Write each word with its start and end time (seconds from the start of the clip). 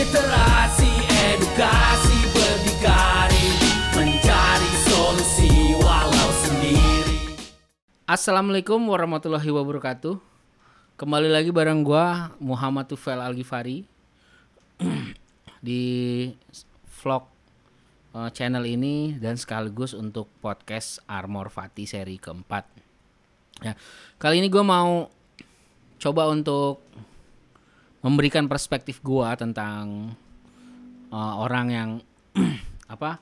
Literasi, 0.00 0.88
Assalamualaikum 8.08 8.80
warahmatullahi 8.88 9.52
wabarakatuh. 9.52 10.16
Kembali 10.96 11.28
lagi 11.28 11.52
bareng 11.52 11.84
gua 11.84 12.32
Muhammad 12.40 12.88
Tufel 12.88 13.20
Al 13.20 13.36
Ghifari 13.36 13.84
di 15.68 15.84
vlog 17.04 17.28
eh, 18.16 18.32
channel 18.32 18.64
ini 18.64 19.20
dan 19.20 19.36
sekaligus 19.36 19.92
untuk 19.92 20.32
podcast 20.40 21.04
Armor 21.12 21.52
Fati 21.52 21.84
seri 21.84 22.16
keempat. 22.16 22.64
Ya, 23.60 23.76
kali 24.16 24.40
ini 24.40 24.48
gua 24.48 24.64
mau 24.64 25.12
coba 26.00 26.32
untuk 26.32 26.80
memberikan 28.00 28.48
perspektif 28.48 29.00
gua 29.04 29.36
tentang 29.36 30.16
eh, 31.12 31.34
orang 31.36 31.66
yang 31.68 31.90
apa 32.94 33.20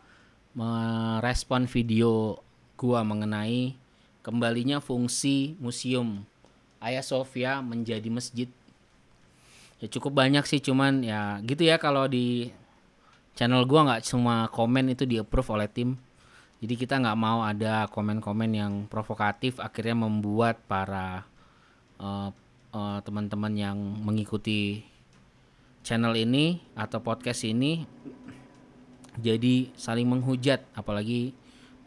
merespon 0.54 1.66
video 1.66 2.38
gua 2.78 3.02
mengenai 3.02 3.74
kembalinya 4.22 4.78
fungsi 4.78 5.58
museum 5.58 6.26
Ayah 6.78 7.02
Sofia 7.02 7.58
menjadi 7.58 8.06
masjid. 8.06 8.46
Ya 9.82 9.86
cukup 9.90 10.14
banyak 10.14 10.46
sih 10.46 10.62
cuman 10.62 11.02
ya 11.02 11.42
gitu 11.42 11.66
ya 11.66 11.78
kalau 11.78 12.06
di 12.06 12.50
channel 13.34 13.66
gua 13.66 13.86
nggak 13.86 14.02
semua 14.06 14.46
komen 14.50 14.94
itu 14.94 15.02
di 15.06 15.18
approve 15.18 15.58
oleh 15.58 15.70
tim. 15.70 15.98
Jadi 16.58 16.74
kita 16.74 16.98
nggak 16.98 17.18
mau 17.18 17.46
ada 17.46 17.86
komen-komen 17.86 18.50
yang 18.50 18.72
provokatif 18.90 19.62
akhirnya 19.62 20.06
membuat 20.06 20.58
para 20.66 21.22
eh, 22.72 22.98
teman-teman 23.02 23.52
yang 23.54 23.78
mengikuti 23.78 24.84
channel 25.82 26.12
ini 26.16 26.60
atau 26.74 27.00
podcast 27.00 27.46
ini 27.46 27.86
jadi 29.18 29.70
saling 29.74 30.06
menghujat 30.06 30.62
apalagi 30.76 31.34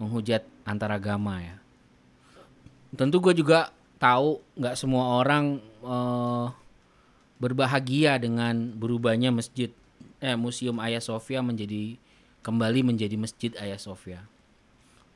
menghujat 0.01 0.43
antar 0.67 0.95
agama 0.95 1.39
ya 1.39 1.55
tentu 2.95 3.23
gue 3.23 3.37
juga 3.37 3.71
tahu 4.01 4.41
nggak 4.57 4.75
semua 4.75 5.21
orang 5.21 5.61
eh, 5.83 6.47
berbahagia 7.41 8.21
dengan 8.21 8.69
berubahnya 8.77 9.33
masjid 9.33 9.73
eh 10.21 10.37
museum 10.37 10.77
Ayah 10.77 11.01
Sofia 11.01 11.41
menjadi 11.41 11.97
kembali 12.45 12.85
menjadi 12.85 13.17
masjid 13.17 13.51
Ayah 13.57 13.81
Sofia. 13.81 14.21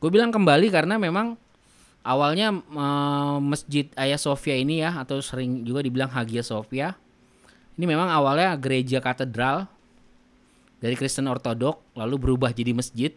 Gue 0.02 0.10
bilang 0.10 0.34
kembali 0.34 0.74
karena 0.74 0.98
memang 0.98 1.38
awalnya 2.06 2.54
eh, 2.54 3.38
masjid 3.42 3.90
Ayah 3.98 4.22
Sofia 4.22 4.54
ini 4.54 4.86
ya 4.86 4.94
atau 5.02 5.18
sering 5.20 5.66
juga 5.66 5.82
dibilang 5.82 6.14
Hagia 6.14 6.46
Sophia 6.46 6.94
ini 7.76 7.86
memang 7.90 8.08
awalnya 8.08 8.56
gereja 8.56 9.04
katedral 9.04 9.68
dari 10.80 10.96
Kristen 10.96 11.28
Ortodok 11.28 11.82
lalu 11.98 12.16
berubah 12.16 12.56
jadi 12.56 12.72
masjid 12.72 13.12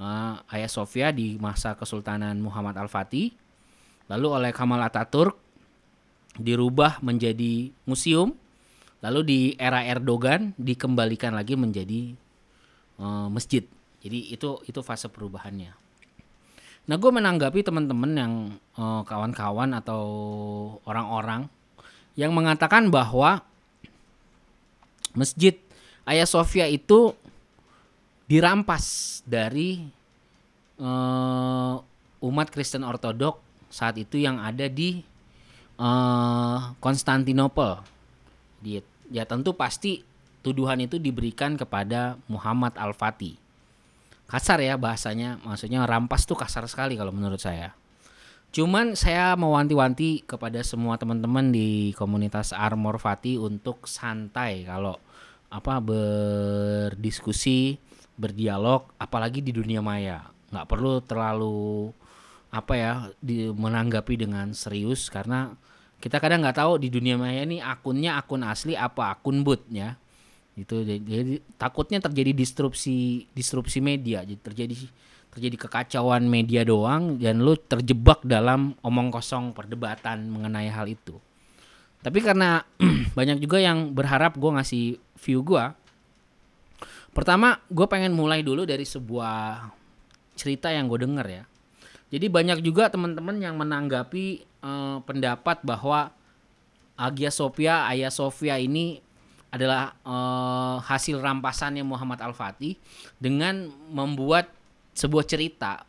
eh, 0.00 0.34
Ayah 0.50 0.70
Sofia 0.70 1.14
di 1.14 1.38
masa 1.38 1.78
Kesultanan 1.78 2.38
Muhammad 2.42 2.74
Al-Fatih. 2.80 3.30
Lalu 4.06 4.26
oleh 4.30 4.50
Kamal 4.54 4.82
Ataturk 4.82 5.38
dirubah 6.38 7.02
menjadi 7.02 7.70
museum. 7.86 8.34
Lalu 9.04 9.20
di 9.22 9.40
era 9.60 9.84
Erdogan 9.84 10.56
dikembalikan 10.56 11.36
lagi 11.36 11.54
menjadi 11.54 12.14
eh, 12.98 13.28
masjid. 13.30 13.62
Jadi 14.02 14.34
itu 14.34 14.58
itu 14.66 14.80
fase 14.82 15.06
perubahannya. 15.06 15.85
Nah, 16.86 16.94
gue 16.94 17.10
menanggapi 17.10 17.66
teman-teman 17.66 18.12
yang 18.14 18.32
eh, 18.78 19.02
kawan-kawan 19.02 19.74
atau 19.74 20.02
orang-orang 20.86 21.50
yang 22.14 22.30
mengatakan 22.30 22.88
bahwa 22.88 23.42
masjid 25.12 25.58
Ayah 26.06 26.30
Sofia 26.30 26.70
itu 26.70 27.10
dirampas 28.30 29.18
dari 29.26 29.82
eh, 30.78 31.74
umat 32.22 32.48
Kristen 32.54 32.86
Ortodok 32.86 33.42
saat 33.66 33.98
itu 33.98 34.22
yang 34.22 34.38
ada 34.38 34.70
di 34.70 35.02
eh, 35.78 36.58
Konstantinopel. 36.78 37.82
Dia 38.62 38.80
ya 39.10 39.26
tentu 39.26 39.58
pasti 39.58 40.06
tuduhan 40.46 40.78
itu 40.78 41.02
diberikan 41.02 41.58
kepada 41.58 42.14
Muhammad 42.30 42.78
Al-Fatih. 42.78 43.45
Kasar 44.26 44.58
ya 44.58 44.74
bahasanya, 44.74 45.38
maksudnya 45.46 45.86
rampas 45.86 46.26
tuh 46.26 46.34
kasar 46.34 46.66
sekali 46.66 46.98
kalau 46.98 47.14
menurut 47.14 47.38
saya. 47.38 47.78
Cuman 48.50 48.98
saya 48.98 49.38
mewanti-wanti 49.38 50.26
kepada 50.26 50.58
semua 50.66 50.98
teman-teman 50.98 51.54
di 51.54 51.94
komunitas 51.94 52.50
Armor 52.50 52.98
Fatih 52.98 53.38
untuk 53.38 53.86
santai 53.86 54.66
kalau 54.66 54.98
apa 55.46 55.78
berdiskusi, 55.78 57.78
berdialog 58.18 58.90
apalagi 58.98 59.44
di 59.44 59.54
dunia 59.54 59.84
maya. 59.84 60.32
nggak 60.46 60.70
perlu 60.70 61.02
terlalu 61.02 61.90
apa 62.54 62.74
ya 62.78 62.92
di, 63.18 63.50
menanggapi 63.50 64.14
dengan 64.14 64.54
serius 64.54 65.10
karena 65.10 65.58
kita 65.98 66.22
kadang 66.22 66.46
nggak 66.46 66.62
tahu 66.62 66.78
di 66.78 66.86
dunia 66.86 67.18
maya 67.18 67.42
ini 67.42 67.58
akunnya 67.58 68.14
akun 68.14 68.46
asli 68.46 68.78
apa 68.78 69.10
akun 69.10 69.42
bot 69.42 69.66
ya 69.68 69.98
itu 70.56 70.88
jadi, 70.88 71.36
takutnya 71.60 72.00
terjadi 72.00 72.32
disrupsi 72.32 73.28
disrupsi 73.36 73.84
media. 73.84 74.24
Jadi 74.24 74.40
terjadi 74.40 74.76
terjadi 75.36 75.56
kekacauan 75.68 76.24
media 76.24 76.64
doang 76.64 77.20
dan 77.20 77.44
lu 77.44 77.60
terjebak 77.60 78.24
dalam 78.24 78.72
omong 78.80 79.12
kosong 79.12 79.52
perdebatan 79.52 80.32
mengenai 80.32 80.72
hal 80.72 80.88
itu. 80.88 81.20
Tapi 82.00 82.24
karena 82.24 82.64
banyak 83.18 83.44
juga 83.44 83.60
yang 83.60 83.92
berharap 83.92 84.40
gue 84.40 84.50
ngasih 84.56 84.84
view 85.20 85.44
gue 85.44 85.64
pertama 87.12 87.60
gue 87.68 87.84
pengen 87.88 88.12
mulai 88.12 88.44
dulu 88.44 88.68
dari 88.68 88.84
sebuah 88.84 89.68
cerita 90.36 90.72
yang 90.72 90.88
gue 90.88 91.04
denger 91.04 91.26
ya. 91.28 91.44
Jadi 92.16 92.26
banyak 92.32 92.58
juga 92.64 92.88
teman-teman 92.88 93.36
yang 93.36 93.60
menanggapi 93.60 94.26
eh, 94.40 94.98
pendapat 95.04 95.60
bahwa 95.60 96.16
Hagia 96.96 97.28
Sophia, 97.28 97.84
Ayah 97.84 98.08
Sofia 98.08 98.56
ini 98.56 99.04
adalah 99.56 99.96
eh, 100.04 100.76
hasil 100.84 101.18
rampasannya 101.18 101.82
Muhammad 101.82 102.20
Al-Fatih 102.20 102.76
dengan 103.16 103.72
membuat 103.90 104.52
sebuah 104.96 105.24
cerita. 105.24 105.84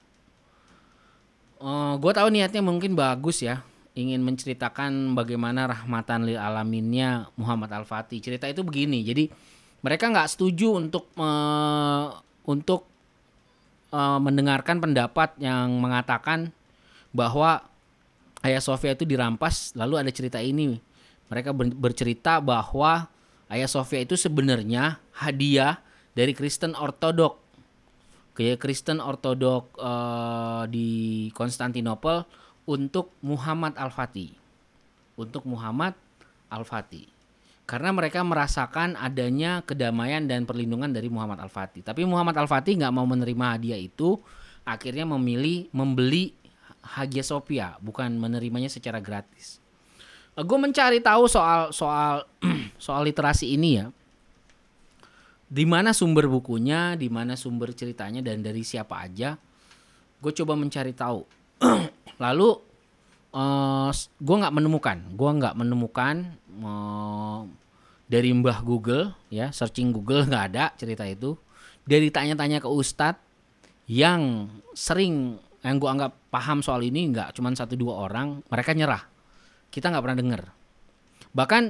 gue 1.97 2.11
tahu 2.13 2.29
niatnya 2.29 2.61
mungkin 2.61 2.93
bagus 2.93 3.41
ya, 3.41 3.65
ingin 3.97 4.21
menceritakan 4.21 5.17
bagaimana 5.17 5.65
rahmatan 5.65 6.29
lil 6.29 6.37
alaminnya 6.37 7.33
Muhammad 7.33 7.73
Al-Fatih. 7.73 8.21
Cerita 8.21 8.45
itu 8.45 8.61
begini, 8.61 9.01
jadi 9.01 9.25
mereka 9.81 10.09
nggak 10.09 10.37
setuju 10.37 10.77
untuk 10.77 11.09
eh, 11.17 12.05
untuk 12.45 12.85
eh, 13.89 14.19
mendengarkan 14.21 14.77
pendapat 14.77 15.33
yang 15.41 15.81
mengatakan 15.81 16.53
bahwa 17.09 17.65
Ayah 18.45 18.61
Sofia 18.61 18.93
itu 18.93 19.01
dirampas 19.03 19.73
lalu 19.73 19.97
ada 19.97 20.11
cerita 20.13 20.37
ini 20.37 20.77
mereka 21.27 21.51
ber- 21.51 21.73
bercerita 21.73 22.37
bahwa 22.37 23.09
Ayah 23.47 23.69
Sofia 23.71 24.03
itu 24.03 24.19
sebenarnya 24.19 24.99
hadiah 25.15 25.79
dari 26.11 26.35
Kristen 26.35 26.75
Ortodok 26.75 27.39
kayak 28.37 28.61
Kristen 28.61 29.01
Ortodok 29.01 29.73
eh, 29.81 30.63
di 30.69 30.89
Konstantinopel 31.33 32.27
untuk 32.69 33.15
Muhammad 33.25 33.73
Al-Fatih 33.79 34.35
untuk 35.17 35.47
Muhammad 35.49 35.97
Al-Fatih 36.53 37.17
karena 37.67 37.91
mereka 37.91 38.23
merasakan 38.23 38.95
adanya 38.95 39.59
kedamaian 39.65 40.23
dan 40.23 40.47
perlindungan 40.47 40.87
dari 40.87 41.11
Muhammad 41.11 41.43
Al-Fatih. 41.43 41.83
Tapi 41.83 42.07
Muhammad 42.07 42.39
Al-Fatih 42.39 42.79
nggak 42.79 42.95
mau 42.95 43.03
menerima 43.03 43.59
hadiah 43.59 43.75
itu, 43.75 44.23
akhirnya 44.63 45.03
memilih 45.03 45.67
membeli 45.75 46.31
Hagia 46.79 47.27
Sophia, 47.27 47.75
bukan 47.83 48.15
menerimanya 48.15 48.71
secara 48.71 49.03
gratis. 49.03 49.59
Gue 50.37 50.59
mencari 50.61 51.01
tahu 51.01 51.25
soal 51.25 51.73
soal 51.73 52.21
soal 52.85 53.09
literasi 53.09 53.57
ini 53.57 53.81
ya. 53.81 53.89
Di 55.47 55.65
mana 55.65 55.95
sumber 55.95 56.29
bukunya, 56.29 56.93
di 56.93 57.09
mana 57.09 57.33
sumber 57.33 57.73
ceritanya 57.73 58.21
dan 58.21 58.45
dari 58.45 58.61
siapa 58.61 59.01
aja. 59.01 59.33
Gue 60.21 60.31
coba 60.37 60.53
mencari 60.53 60.93
tahu. 60.93 61.25
Lalu 62.23 62.49
eh 63.33 63.89
gue 63.97 64.35
nggak 64.37 64.53
menemukan, 64.53 64.97
gue 65.17 65.31
nggak 65.41 65.55
menemukan 65.57 66.15
eh, 66.61 67.41
dari 68.05 68.29
Mbah 68.29 68.61
Google 68.61 69.17
ya, 69.33 69.49
searching 69.49 69.89
Google 69.89 70.29
nggak 70.29 70.43
ada 70.53 70.69
cerita 70.77 71.01
itu. 71.01 71.33
Dari 71.87 72.13
tanya-tanya 72.13 72.61
ke 72.61 72.69
Ustadz 72.69 73.23
yang 73.89 74.51
sering 74.75 75.39
yang 75.65 75.81
gue 75.81 75.89
anggap 75.89 76.13
paham 76.29 76.61
soal 76.61 76.85
ini 76.85 77.09
nggak 77.09 77.33
cuma 77.33 77.49
satu 77.57 77.73
dua 77.73 78.05
orang, 78.05 78.45
mereka 78.53 78.77
nyerah. 78.77 79.16
Kita 79.73 79.91
nggak 79.91 80.03
pernah 80.03 80.19
dengar. 80.19 80.41
Bahkan 81.35 81.63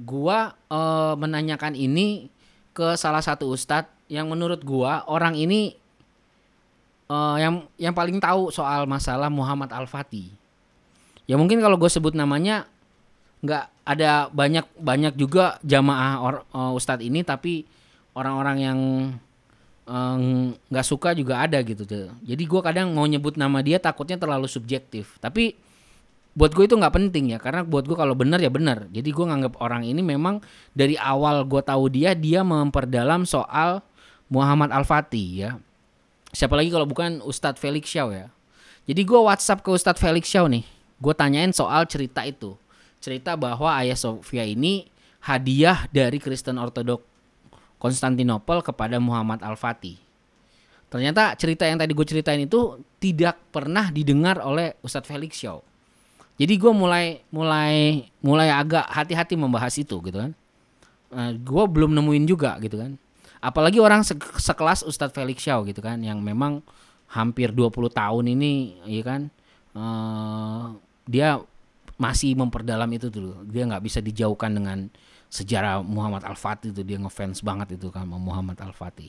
gua 0.00 0.56
eh, 0.70 1.14
menanyakan 1.16 1.76
ini 1.76 2.32
ke 2.72 2.96
salah 2.96 3.20
satu 3.20 3.52
ustadz 3.52 3.92
yang 4.08 4.28
menurut 4.28 4.64
gua 4.64 5.04
orang 5.08 5.36
ini 5.36 5.76
eh, 7.10 7.36
yang 7.40 7.68
yang 7.76 7.92
paling 7.92 8.18
tahu 8.22 8.48
soal 8.54 8.88
masalah 8.88 9.28
Muhammad 9.28 9.72
Al 9.72 9.84
Fatih. 9.84 10.32
Ya 11.30 11.38
mungkin 11.38 11.62
kalau 11.62 11.78
gue 11.78 11.86
sebut 11.86 12.18
namanya 12.18 12.66
nggak 13.42 13.64
ada 13.82 14.30
banyak 14.30 14.66
banyak 14.78 15.14
juga 15.18 15.58
jamaah 15.66 16.14
or, 16.22 16.34
uh, 16.54 16.70
ustadz 16.76 17.02
ini 17.02 17.26
tapi 17.26 17.66
orang-orang 18.14 18.56
yang 18.62 18.78
nggak 20.70 20.86
uh, 20.86 20.88
suka 20.88 21.10
juga 21.16 21.42
ada 21.42 21.58
gitu 21.66 21.82
tuh. 21.82 22.14
Jadi 22.22 22.42
gue 22.46 22.60
kadang 22.62 22.94
mau 22.94 23.02
nyebut 23.02 23.34
nama 23.34 23.58
dia 23.66 23.82
takutnya 23.82 24.14
terlalu 24.14 24.46
subjektif. 24.46 25.18
Tapi 25.18 25.58
buat 26.32 26.56
gue 26.56 26.64
itu 26.64 26.76
nggak 26.80 26.94
penting 26.96 27.36
ya 27.36 27.38
karena 27.38 27.60
buat 27.60 27.84
gue 27.84 27.96
kalau 27.96 28.16
benar 28.16 28.40
ya 28.40 28.48
benar. 28.48 28.88
Jadi 28.88 29.12
gue 29.12 29.24
nganggap 29.24 29.60
orang 29.60 29.84
ini 29.84 30.00
memang 30.00 30.40
dari 30.72 30.96
awal 30.96 31.44
gue 31.44 31.60
tahu 31.60 31.92
dia 31.92 32.16
dia 32.16 32.40
memperdalam 32.40 33.28
soal 33.28 33.84
Muhammad 34.32 34.72
Al 34.72 34.88
Fatih 34.88 35.28
ya. 35.36 35.50
Siapa 36.32 36.56
lagi 36.56 36.72
kalau 36.72 36.88
bukan 36.88 37.20
Ustadz 37.20 37.60
Felix 37.60 37.92
Xiao 37.92 38.08
ya. 38.08 38.32
Jadi 38.88 39.04
gue 39.04 39.20
WhatsApp 39.20 39.60
ke 39.60 39.68
Ustadz 39.68 40.00
Felix 40.00 40.24
Xiao 40.24 40.48
nih. 40.48 40.64
Gue 40.96 41.12
tanyain 41.12 41.52
soal 41.52 41.84
cerita 41.84 42.24
itu. 42.24 42.56
Cerita 43.04 43.36
bahwa 43.36 43.68
Ayah 43.68 43.98
Sofia 43.98 44.48
ini 44.48 44.88
hadiah 45.20 45.84
dari 45.92 46.16
Kristen 46.16 46.56
Ortodok 46.56 47.04
Konstantinopel 47.76 48.64
kepada 48.64 48.96
Muhammad 49.02 49.42
Al-Fatih. 49.44 50.00
Ternyata 50.88 51.34
cerita 51.36 51.68
yang 51.68 51.76
tadi 51.76 51.92
gue 51.92 52.06
ceritain 52.06 52.40
itu 52.40 52.80
tidak 52.96 53.36
pernah 53.52 53.92
didengar 53.92 54.40
oleh 54.40 54.78
Ustadz 54.80 55.10
Felix 55.10 55.36
Shaw. 55.36 55.71
Jadi 56.40 56.54
gue 56.56 56.72
mulai 56.72 57.20
mulai 57.28 58.06
mulai 58.24 58.48
agak 58.48 58.88
hati-hati 58.88 59.36
membahas 59.36 59.74
itu 59.76 59.96
gitu 60.02 60.18
kan. 60.18 60.32
Uh, 61.12 61.36
gue 61.36 61.64
belum 61.68 61.92
nemuin 61.92 62.24
juga 62.24 62.56
gitu 62.60 62.80
kan. 62.80 62.96
Apalagi 63.42 63.82
orang 63.82 64.06
se 64.06 64.14
sekelas 64.16 64.86
Ustadz 64.86 65.12
Felix 65.12 65.42
Shaw 65.42 65.66
gitu 65.66 65.82
kan 65.82 66.00
yang 66.00 66.22
memang 66.22 66.62
hampir 67.12 67.52
20 67.52 67.92
tahun 67.92 68.24
ini 68.32 68.80
ya 68.88 69.02
kan 69.04 69.20
uh, 69.76 70.72
dia 71.04 71.42
masih 72.00 72.34
memperdalam 72.34 72.88
itu 72.90 73.12
dulu. 73.12 73.44
Dia 73.46 73.68
nggak 73.68 73.84
bisa 73.84 73.98
dijauhkan 74.00 74.50
dengan 74.56 74.88
sejarah 75.32 75.80
Muhammad 75.80 76.28
Al-Fatih 76.28 76.76
itu 76.76 76.84
dia 76.84 77.00
ngefans 77.00 77.40
banget 77.40 77.80
itu 77.80 77.88
kan 77.88 78.04
Muhammad 78.04 78.60
Al-Fatih. 78.60 79.08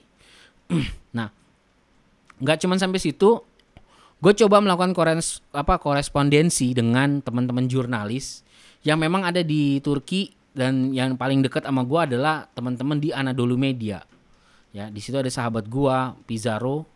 nah, 1.18 1.28
nggak 2.40 2.64
cuman 2.64 2.80
sampai 2.80 3.00
situ, 3.04 3.44
gue 4.24 4.34
coba 4.40 4.64
melakukan 4.64 4.96
kores, 4.96 5.44
apa 5.52 5.76
korespondensi 5.84 6.72
dengan 6.72 7.20
teman-teman 7.20 7.68
jurnalis 7.68 8.48
yang 8.88 8.96
memang 8.96 9.28
ada 9.28 9.44
di 9.44 9.84
Turki 9.84 10.32
dan 10.56 10.96
yang 10.96 11.20
paling 11.20 11.44
dekat 11.44 11.68
sama 11.68 11.84
gue 11.84 12.16
adalah 12.16 12.48
teman-teman 12.56 13.04
di 13.04 13.12
Anadolu 13.12 13.60
Media. 13.60 14.00
Ya, 14.72 14.88
di 14.88 15.04
situ 15.04 15.20
ada 15.20 15.28
sahabat 15.28 15.68
gue, 15.68 15.98
Pizarro. 16.24 16.88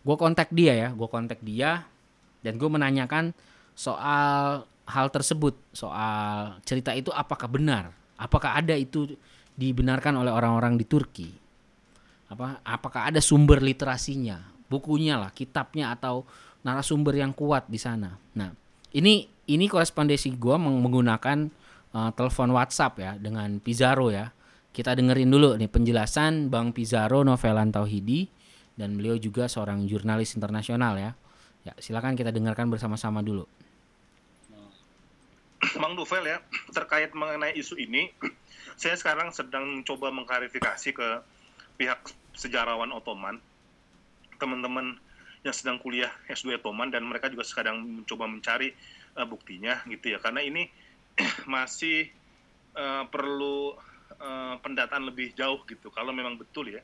Gue 0.00 0.16
kontak 0.16 0.48
dia 0.48 0.72
ya, 0.72 0.88
gue 0.96 1.08
kontak 1.12 1.44
dia 1.44 1.84
dan 2.40 2.56
gue 2.56 2.66
menanyakan 2.72 3.36
soal 3.76 4.64
hal 4.88 5.06
tersebut, 5.12 5.54
soal 5.76 6.56
cerita 6.64 6.96
itu 6.96 7.12
apakah 7.12 7.46
benar 7.46 7.92
Apakah 8.22 8.54
ada 8.54 8.78
itu 8.78 9.18
dibenarkan 9.58 10.14
oleh 10.22 10.30
orang-orang 10.30 10.78
di 10.78 10.86
Turki? 10.86 11.26
Apa 12.30 12.62
apakah 12.62 13.10
ada 13.10 13.18
sumber 13.18 13.58
literasinya, 13.58 14.38
bukunya 14.70 15.18
lah, 15.18 15.34
kitabnya 15.34 15.90
atau 15.90 16.22
narasumber 16.62 17.14
yang 17.18 17.34
kuat 17.34 17.66
di 17.66 17.78
sana? 17.78 18.14
Nah, 18.38 18.50
ini 18.94 19.26
ini 19.50 19.66
korespondensi 19.66 20.34
gua 20.38 20.58
menggunakan 20.58 21.50
uh, 21.94 22.10
telepon 22.14 22.50
WhatsApp 22.54 22.94
ya 22.98 23.12
dengan 23.18 23.58
Pizarro 23.58 24.08
ya. 24.10 24.30
Kita 24.72 24.96
dengerin 24.96 25.28
dulu 25.28 25.60
nih 25.60 25.68
penjelasan 25.68 26.48
Bang 26.48 26.72
Pizarro 26.72 27.20
Novelan 27.20 27.68
Tauhidi 27.68 28.24
dan 28.72 28.96
beliau 28.96 29.20
juga 29.20 29.44
seorang 29.44 29.84
jurnalis 29.84 30.32
internasional 30.32 30.96
ya. 30.96 31.12
Ya, 31.62 31.72
silakan 31.78 32.18
kita 32.18 32.34
dengarkan 32.34 32.72
bersama-sama 32.72 33.22
dulu. 33.22 33.46
Mang 35.78 35.94
Duvel 35.94 36.26
ya 36.26 36.42
terkait 36.74 37.14
mengenai 37.14 37.54
isu 37.54 37.78
ini, 37.78 38.10
saya 38.74 38.98
sekarang 38.98 39.30
sedang 39.30 39.86
coba 39.86 40.10
mengklarifikasi 40.10 40.90
ke 40.90 41.08
pihak 41.78 42.02
sejarawan 42.34 42.90
Ottoman, 42.90 43.38
teman-teman 44.42 44.98
yang 45.42 45.54
sedang 45.54 45.78
kuliah 45.82 46.10
S2 46.30 46.62
Ottoman 46.62 46.94
dan 46.94 47.02
mereka 47.02 47.26
juga 47.26 47.42
sedang 47.42 47.82
mencoba 47.82 48.30
mencari 48.30 48.70
uh, 49.18 49.26
buktinya 49.26 49.82
gitu 49.90 50.14
ya, 50.14 50.18
karena 50.22 50.38
ini 50.42 50.70
masih 51.54 52.06
uh, 52.78 53.04
perlu 53.10 53.74
uh, 54.22 54.54
pendataan 54.62 55.02
lebih 55.10 55.34
jauh 55.34 55.66
gitu, 55.66 55.90
kalau 55.90 56.14
memang 56.14 56.38
betul 56.38 56.70
ya, 56.70 56.78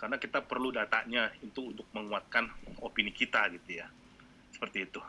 karena 0.00 0.16
kita 0.16 0.40
perlu 0.40 0.72
datanya 0.72 1.28
itu 1.44 1.76
untuk 1.76 1.84
menguatkan 1.92 2.48
opini 2.80 3.12
kita 3.12 3.52
gitu 3.60 3.84
ya, 3.84 3.86
seperti 4.56 4.88
itu. 4.88 5.00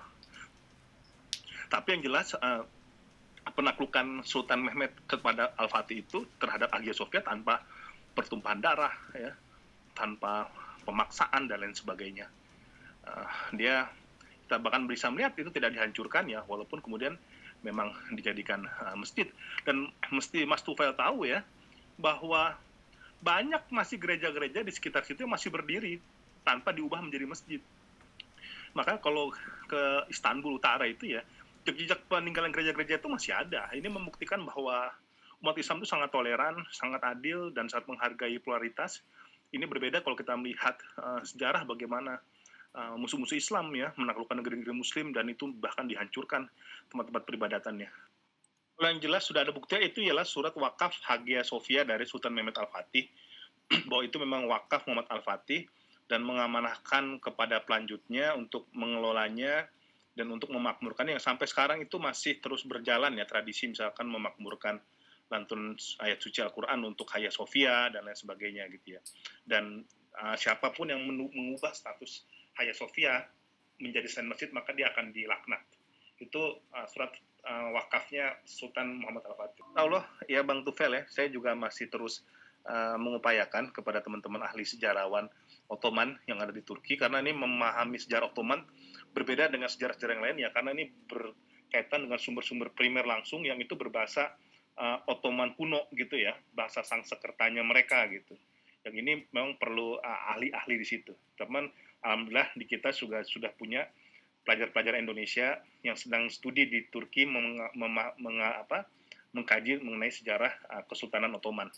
Tapi 1.71 1.87
yang 1.97 2.03
jelas 2.03 2.35
uh, 2.35 2.67
penaklukan 3.55 4.27
Sultan 4.27 4.59
Mehmet 4.59 4.91
kepada 5.07 5.55
Al-Fatih 5.55 6.03
itu 6.03 6.27
terhadap 6.35 6.69
Hagia 6.75 6.93
Sophia 6.93 7.23
tanpa 7.23 7.63
pertumpahan 8.13 8.59
darah 8.61 8.93
ya. 9.15 9.33
Tanpa 9.93 10.49
pemaksaan 10.85 11.45
dan 11.45 11.61
lain 11.61 11.77
sebagainya 11.77 12.25
uh, 13.07 13.27
dia 13.55 13.87
kita 14.45 14.59
bahkan 14.59 14.85
bisa 14.85 15.07
melihat 15.09 15.33
itu 15.39 15.49
tidak 15.49 15.73
dihancurkan 15.73 16.27
ya 16.29 16.43
walaupun 16.45 16.83
kemudian 16.83 17.15
memang 17.63 17.95
dijadikan 18.11 18.67
uh, 18.67 18.95
masjid 18.99 19.29
dan 19.63 19.89
mesti 20.11 20.43
Mas 20.43 20.61
Tufel 20.61 20.91
tahu 20.93 21.27
ya 21.27 21.41
bahwa 21.95 22.57
banyak 23.23 23.63
masih 23.71 23.95
gereja-gereja 24.01 24.67
di 24.67 24.71
sekitar 24.75 25.07
situ 25.07 25.23
yang 25.23 25.31
masih 25.31 25.47
berdiri 25.47 26.01
tanpa 26.43 26.75
diubah 26.75 26.99
menjadi 26.99 27.23
masjid 27.23 27.61
maka 28.73 28.97
kalau 28.99 29.31
ke 29.69 29.81
Istanbul 30.09 30.57
Utara 30.57 30.89
itu 30.89 31.17
ya 31.17 31.21
jejak 31.63 32.03
peninggalan 32.11 32.51
gereja-gereja 32.51 32.99
itu 32.99 33.07
masih 33.07 33.31
ada. 33.31 33.71
Ini 33.71 33.87
membuktikan 33.87 34.43
bahwa 34.43 34.91
umat 35.39 35.55
Islam 35.55 35.79
itu 35.79 35.87
sangat 35.87 36.11
toleran, 36.11 36.59
sangat 36.75 36.99
adil, 37.07 37.55
dan 37.55 37.71
sangat 37.71 37.87
menghargai 37.87 38.35
pluralitas. 38.43 38.99
Ini 39.53 39.63
berbeda 39.69 40.03
kalau 40.03 40.17
kita 40.17 40.35
melihat 40.35 40.75
uh, 40.99 41.21
sejarah 41.23 41.63
bagaimana 41.63 42.19
uh, 42.75 42.95
musuh-musuh 42.97 43.37
Islam 43.37 43.73
ya 43.73 43.93
menaklukkan 43.95 44.41
negeri-negeri 44.41 44.73
Muslim 44.73 45.13
dan 45.13 45.29
itu 45.29 45.49
bahkan 45.57 45.85
dihancurkan 45.85 46.49
tempat-tempat 46.89 47.23
peribadatannya. 47.25 47.89
Yang 48.81 48.99
jelas 49.05 49.23
sudah 49.23 49.45
ada 49.45 49.53
bukti 49.53 49.77
itu 49.79 50.01
ialah 50.01 50.25
surat 50.25 50.51
wakaf 50.57 50.97
Hagia 51.05 51.45
Sophia 51.45 51.85
dari 51.85 52.03
Sultan 52.09 52.33
Mehmet 52.33 52.57
Al-Fatih 52.57 53.05
bahwa 53.89 54.03
itu 54.03 54.17
memang 54.19 54.49
wakaf 54.49 54.83
Muhammad 54.89 55.07
Al-Fatih 55.13 55.69
dan 56.09 56.25
mengamanahkan 56.25 57.21
kepada 57.23 57.63
pelanjutnya 57.63 58.35
untuk 58.35 58.67
mengelolanya 58.75 59.69
dan 60.13 60.29
untuk 60.29 60.53
memakmurkan 60.53 61.09
yang 61.09 61.21
sampai 61.21 61.49
sekarang 61.49 61.81
itu 61.81 61.97
masih 61.97 62.37
terus 62.37 62.61
berjalan 62.67 63.17
ya 63.17 63.25
tradisi 63.25 63.65
misalkan 63.65 64.05
memakmurkan 64.05 64.77
lantun 65.31 65.73
ayat 66.03 66.21
suci 66.21 66.45
Al-Quran 66.45 66.85
untuk 66.85 67.09
Hagia 67.09 67.33
Sophia 67.33 67.89
dan 67.89 68.05
lain 68.05 68.17
sebagainya 68.17 68.69
gitu 68.69 68.99
ya. 68.99 69.01
Dan 69.41 69.81
uh, 70.21 70.35
siapa 70.37 70.69
pun 70.69 70.93
yang 70.93 71.01
mengubah 71.01 71.73
status 71.73 72.21
Hagia 72.57 72.75
Sophia 72.75 73.13
menjadi 73.81 74.07
selain 74.07 74.29
masjid 74.31 74.49
maka 74.53 74.71
dia 74.71 74.89
akan 74.93 75.11
dilaknat. 75.11 75.61
Itu 76.21 76.61
uh, 76.71 76.87
surat 76.87 77.11
uh, 77.43 77.73
wakafnya 77.75 78.37
Sultan 78.45 79.01
Muhammad 79.01 79.27
Al-Fatih. 79.27 79.63
Allah 79.75 80.05
ya 80.29 80.45
Bang 80.45 80.63
Tufel 80.63 80.93
ya, 80.93 81.03
saya 81.09 81.27
juga 81.27 81.57
masih 81.57 81.89
terus 81.89 82.23
uh, 82.67 82.95
mengupayakan 82.99 83.71
kepada 83.75 83.99
teman-teman 83.99 84.43
ahli 84.43 84.63
sejarawan 84.63 85.27
Ottoman 85.67 86.15
yang 86.27 86.39
ada 86.43 86.51
di 86.51 86.63
Turki 86.63 86.99
karena 86.99 87.23
ini 87.23 87.35
memahami 87.35 87.97
sejarah 87.99 88.31
Ottoman 88.31 88.63
berbeda 89.15 89.49
dengan 89.51 89.71
sejarah-sejarah 89.71 90.13
yang 90.19 90.23
lain 90.23 90.37
ya 90.43 90.49
karena 90.51 90.69
ini 90.75 90.91
berkaitan 91.07 92.07
dengan 92.07 92.19
sumber-sumber 92.19 92.71
primer 92.75 93.07
langsung 93.07 93.43
yang 93.47 93.57
itu 93.59 93.73
berbahasa 93.75 94.35
uh, 94.77 95.03
Ottoman 95.09 95.55
kuno 95.55 95.87
gitu 95.95 96.19
ya 96.19 96.35
bahasa 96.53 96.83
sang 96.83 97.03
sekertanya 97.03 97.63
mereka 97.63 98.05
gitu 98.11 98.35
yang 98.83 98.95
ini 98.99 99.23
memang 99.31 99.55
perlu 99.55 99.97
uh, 99.99 100.31
ahli-ahli 100.35 100.75
di 100.79 100.87
situ 100.87 101.13
teman 101.39 101.71
alhamdulillah 102.03 102.51
di 102.53 102.65
kita 102.67 102.91
juga 102.91 103.23
sudah 103.23 103.49
punya 103.55 103.87
pelajar-pelajar 104.43 104.99
Indonesia 104.99 105.57
yang 105.81 105.95
sedang 105.95 106.27
studi 106.27 106.67
di 106.67 106.83
Turki 106.91 107.23
meng, 107.23 107.57
mem, 107.73 107.95
meng, 108.19 108.37
apa, 108.43 108.83
mengkaji 109.31 109.79
mengenai 109.81 110.11
sejarah 110.11 110.51
uh, 110.69 110.83
Kesultanan 110.85 111.31
Ottoman. 111.39 111.71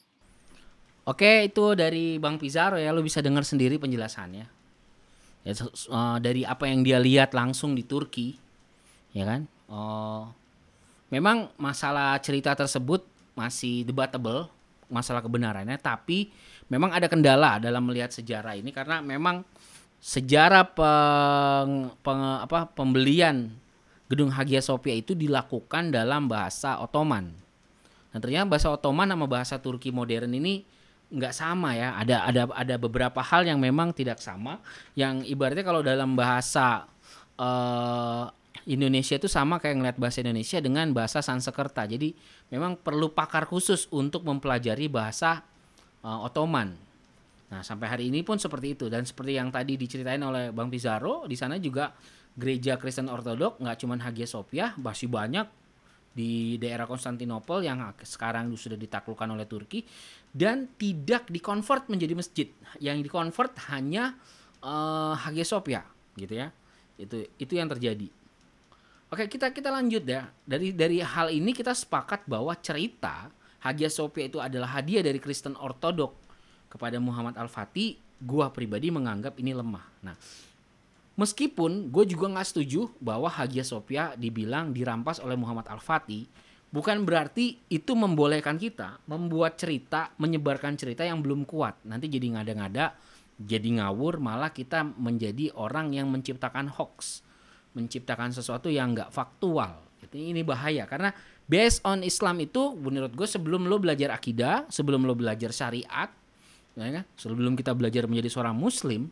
Oke, 1.06 1.46
itu 1.46 1.78
dari 1.78 2.18
Bang 2.18 2.42
Pizarro 2.42 2.82
ya, 2.82 2.90
lu 2.90 3.06
bisa 3.06 3.22
dengar 3.22 3.46
sendiri 3.46 3.78
penjelasannya. 3.78 4.46
Ya 5.46 5.54
uh, 5.62 6.18
dari 6.18 6.42
apa 6.42 6.66
yang 6.66 6.82
dia 6.82 6.98
lihat 6.98 7.38
langsung 7.38 7.78
di 7.78 7.86
Turki 7.86 8.34
ya 9.14 9.30
kan? 9.30 9.46
Uh, 9.70 10.26
memang 11.14 11.54
masalah 11.62 12.18
cerita 12.18 12.58
tersebut 12.58 13.06
masih 13.38 13.86
debatable 13.86 14.50
masalah 14.90 15.22
kebenarannya 15.22 15.78
tapi 15.82 16.30
memang 16.70 16.94
ada 16.94 17.10
kendala 17.10 17.58
dalam 17.58 17.86
melihat 17.86 18.14
sejarah 18.14 18.58
ini 18.58 18.70
karena 18.74 19.02
memang 19.02 19.46
sejarah 20.06 20.70
peng, 20.78 21.90
peng, 22.06 22.22
apa, 22.46 22.70
pembelian 22.70 23.50
gedung 24.06 24.30
Hagia 24.30 24.62
Sophia 24.62 24.94
itu 24.94 25.18
dilakukan 25.18 25.90
dalam 25.90 26.30
bahasa 26.30 26.78
Ottoman. 26.78 27.34
Dan 28.14 28.22
ternyata 28.22 28.46
bahasa 28.46 28.70
Ottoman 28.70 29.10
sama 29.10 29.26
bahasa 29.26 29.58
Turki 29.58 29.90
modern 29.90 30.30
ini 30.38 30.62
nggak 31.10 31.34
sama 31.34 31.74
ya. 31.74 31.98
Ada 31.98 32.30
ada 32.30 32.42
ada 32.54 32.76
beberapa 32.78 33.18
hal 33.26 33.50
yang 33.50 33.58
memang 33.58 33.98
tidak 33.98 34.22
sama. 34.22 34.62
Yang 34.94 35.26
ibaratnya 35.26 35.66
kalau 35.66 35.82
dalam 35.82 36.14
bahasa 36.14 36.86
uh, 37.42 38.30
Indonesia 38.70 39.18
itu 39.18 39.26
sama 39.26 39.58
kayak 39.58 39.76
ngeliat 39.82 39.98
bahasa 39.98 40.22
Indonesia 40.22 40.62
dengan 40.62 40.86
bahasa 40.94 41.26
Sanskerta. 41.26 41.90
Jadi 41.90 42.14
memang 42.54 42.78
perlu 42.78 43.10
pakar 43.10 43.50
khusus 43.50 43.90
untuk 43.90 44.22
mempelajari 44.22 44.86
bahasa 44.86 45.42
uh, 46.06 46.30
Ottoman. 46.30 46.85
Nah, 47.56 47.64
sampai 47.64 47.88
hari 47.88 48.12
ini 48.12 48.20
pun 48.20 48.36
seperti 48.36 48.76
itu 48.76 48.92
dan 48.92 49.08
seperti 49.08 49.40
yang 49.40 49.48
tadi 49.48 49.80
diceritain 49.80 50.20
oleh 50.20 50.52
Bang 50.52 50.68
Pizarro, 50.68 51.24
di 51.24 51.40
sana 51.40 51.56
juga 51.56 51.96
gereja 52.36 52.76
Kristen 52.76 53.08
Ortodok 53.08 53.64
nggak 53.64 53.80
cuma 53.80 53.96
Hagia 53.96 54.28
Sophia, 54.28 54.76
masih 54.76 55.08
banyak 55.08 55.48
di 56.12 56.60
daerah 56.60 56.84
Konstantinopel 56.84 57.64
yang 57.64 57.80
sekarang 58.04 58.52
sudah 58.60 58.76
ditaklukkan 58.76 59.32
oleh 59.32 59.48
Turki 59.48 59.88
dan 60.36 60.68
tidak 60.76 61.32
dikonvert 61.32 61.88
menjadi 61.88 62.12
masjid. 62.12 62.48
Yang 62.84 63.08
dikonvert 63.08 63.56
hanya 63.72 64.20
uh, 64.60 65.16
Hagia 65.16 65.48
Sophia, 65.48 65.88
gitu 66.20 66.36
ya. 66.36 66.52
Itu 67.00 67.24
itu 67.40 67.56
yang 67.56 67.72
terjadi. 67.72 68.12
Oke, 69.16 69.32
kita 69.32 69.56
kita 69.56 69.72
lanjut 69.72 70.04
ya. 70.04 70.28
Dari 70.44 70.76
dari 70.76 71.00
hal 71.00 71.32
ini 71.32 71.56
kita 71.56 71.72
sepakat 71.72 72.28
bahwa 72.28 72.52
cerita 72.60 73.32
Hagia 73.64 73.88
Sophia 73.88 74.28
itu 74.28 74.44
adalah 74.44 74.76
hadiah 74.76 75.08
dari 75.08 75.24
Kristen 75.24 75.56
Ortodok 75.56 76.25
kepada 76.76 77.00
Muhammad 77.00 77.40
Al-Fatih, 77.40 77.96
gua 78.20 78.52
pribadi 78.52 78.92
menganggap 78.92 79.40
ini 79.40 79.56
lemah. 79.56 79.88
Nah, 80.04 80.16
meskipun 81.16 81.88
gue 81.88 82.04
juga 82.04 82.28
nggak 82.28 82.48
setuju 82.52 82.92
bahwa 83.00 83.32
Hagia 83.32 83.64
Sophia 83.64 84.12
dibilang 84.20 84.76
dirampas 84.76 85.24
oleh 85.24 85.40
Muhammad 85.40 85.72
Al-Fatih, 85.72 86.28
bukan 86.76 87.08
berarti 87.08 87.56
itu 87.72 87.96
membolehkan 87.96 88.60
kita 88.60 89.00
membuat 89.08 89.56
cerita, 89.56 90.12
menyebarkan 90.20 90.76
cerita 90.76 91.08
yang 91.08 91.24
belum 91.24 91.48
kuat. 91.48 91.80
Nanti 91.88 92.12
jadi 92.12 92.36
ngada-ngada, 92.36 92.92
jadi 93.40 93.80
ngawur, 93.80 94.20
malah 94.20 94.52
kita 94.52 94.84
menjadi 94.84 95.56
orang 95.56 95.96
yang 95.96 96.12
menciptakan 96.12 96.68
hoax, 96.68 97.24
menciptakan 97.72 98.36
sesuatu 98.36 98.68
yang 98.68 98.92
nggak 98.92 99.16
faktual. 99.16 99.88
Itu 100.04 100.20
ini 100.20 100.44
bahaya 100.44 100.84
karena 100.84 101.16
based 101.48 101.80
on 101.88 102.04
Islam 102.04 102.44
itu 102.44 102.76
menurut 102.76 103.16
gue 103.16 103.28
sebelum 103.28 103.72
lo 103.72 103.80
belajar 103.80 104.12
akidah, 104.12 104.68
sebelum 104.68 105.08
lo 105.08 105.16
belajar 105.16 105.56
syariat, 105.56 106.12
ya 106.76 107.02
kan? 107.02 107.06
Sebelum 107.16 107.56
kita 107.56 107.72
belajar 107.72 108.06
menjadi 108.06 108.28
seorang 108.28 108.56
muslim, 108.56 109.08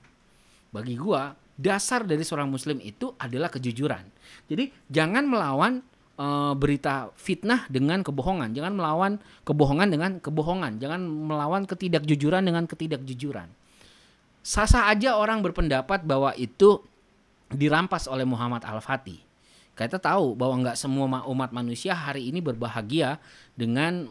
bagi 0.76 1.00
gua 1.00 1.38
dasar 1.54 2.04
dari 2.04 2.26
seorang 2.26 2.50
muslim 2.50 2.82
itu 2.82 3.14
adalah 3.22 3.48
kejujuran. 3.48 4.04
Jadi 4.50 4.74
jangan 4.90 5.24
melawan 5.30 5.86
e, 6.18 6.28
berita 6.58 7.14
fitnah 7.14 7.70
dengan 7.70 8.02
kebohongan, 8.02 8.58
jangan 8.58 8.74
melawan 8.74 9.22
kebohongan 9.46 9.88
dengan 9.94 10.12
kebohongan, 10.18 10.82
jangan 10.82 11.02
melawan 11.06 11.64
ketidakjujuran 11.70 12.42
dengan 12.42 12.66
ketidakjujuran. 12.66 13.48
Sasa 14.44 14.90
aja 14.92 15.16
orang 15.16 15.40
berpendapat 15.46 16.04
bahwa 16.04 16.34
itu 16.36 16.82
dirampas 17.54 18.10
oleh 18.10 18.26
Muhammad 18.26 18.66
Al-Fatih. 18.66 19.22
Kita 19.74 19.98
tahu 19.98 20.38
bahwa 20.38 20.62
nggak 20.62 20.78
semua 20.78 21.26
umat 21.26 21.50
manusia 21.50 21.98
hari 21.98 22.30
ini 22.30 22.46
berbahagia 22.46 23.18
dengan 23.58 24.06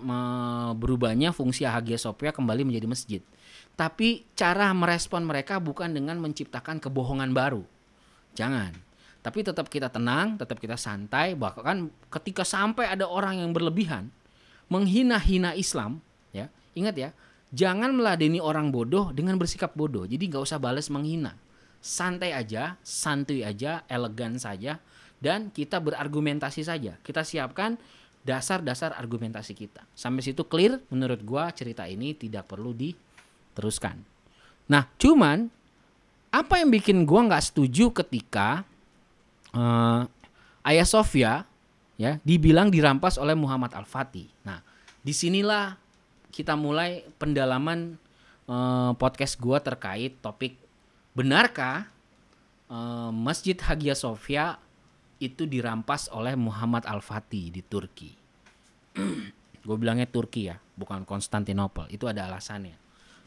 berubahnya 0.74 1.30
fungsi 1.30 1.62
Hagia 1.62 1.98
Sophia 2.02 2.34
kembali 2.34 2.66
menjadi 2.66 2.86
masjid. 2.90 3.22
Tapi 3.72 4.28
cara 4.36 4.68
merespon 4.76 5.24
mereka 5.24 5.56
bukan 5.56 5.96
dengan 5.96 6.20
menciptakan 6.20 6.78
kebohongan 6.78 7.32
baru. 7.32 7.64
Jangan. 8.36 8.76
Tapi 9.22 9.38
tetap 9.46 9.70
kita 9.70 9.86
tenang, 9.86 10.34
tetap 10.34 10.58
kita 10.58 10.74
santai. 10.74 11.38
Bahkan 11.38 12.10
ketika 12.10 12.42
sampai 12.42 12.90
ada 12.90 13.06
orang 13.06 13.38
yang 13.38 13.54
berlebihan 13.54 14.10
menghina-hina 14.66 15.54
Islam, 15.54 16.02
ya 16.34 16.50
ingat 16.74 16.94
ya, 16.98 17.10
jangan 17.54 17.94
meladeni 17.94 18.42
orang 18.42 18.74
bodoh 18.74 19.14
dengan 19.14 19.38
bersikap 19.38 19.72
bodoh. 19.78 20.08
Jadi 20.08 20.26
nggak 20.26 20.42
usah 20.42 20.58
balas 20.58 20.90
menghina. 20.90 21.38
Santai 21.82 22.34
aja, 22.34 22.78
santuy 22.82 23.42
aja, 23.42 23.82
elegan 23.90 24.38
saja, 24.38 24.78
dan 25.22 25.54
kita 25.54 25.78
berargumentasi 25.78 26.66
saja. 26.66 26.98
Kita 27.02 27.22
siapkan 27.22 27.78
dasar-dasar 28.22 28.94
argumentasi 28.94 29.54
kita. 29.54 29.82
Sampai 29.94 30.22
situ 30.22 30.46
clear, 30.46 30.78
menurut 30.90 31.22
gua 31.22 31.50
cerita 31.50 31.86
ini 31.86 32.14
tidak 32.14 32.50
perlu 32.50 32.70
di 32.74 32.94
teruskan. 33.52 34.02
Nah, 34.68 34.88
cuman 34.96 35.48
apa 36.32 36.60
yang 36.60 36.72
bikin 36.72 37.04
gua 37.04 37.28
nggak 37.28 37.52
setuju 37.52 37.92
ketika 37.92 38.64
uh, 39.52 40.08
Ayah 40.64 40.88
Sofia 40.88 41.44
ya 42.00 42.18
dibilang 42.24 42.72
dirampas 42.72 43.20
oleh 43.20 43.36
Muhammad 43.36 43.76
Al 43.76 43.84
Fatih. 43.84 44.26
Nah, 44.42 44.64
di 45.04 45.12
sinilah 45.12 45.76
kita 46.32 46.56
mulai 46.56 47.04
pendalaman 47.20 48.00
uh, 48.48 48.96
podcast 48.96 49.36
gua 49.36 49.60
terkait 49.60 50.16
topik 50.24 50.56
benarkah 51.12 51.92
uh, 52.72 53.12
Masjid 53.12 53.56
Hagia 53.60 53.92
Sophia 53.92 54.56
itu 55.22 55.46
dirampas 55.46 56.10
oleh 56.10 56.34
Muhammad 56.34 56.82
Al 56.88 56.98
Fatih 56.98 57.54
di 57.54 57.62
Turki. 57.62 58.10
gue 59.66 59.76
bilangnya 59.78 60.10
Turki 60.10 60.50
ya, 60.50 60.58
bukan 60.74 61.06
Konstantinopel. 61.06 61.86
Itu 61.94 62.10
ada 62.10 62.26
alasannya. 62.26 62.81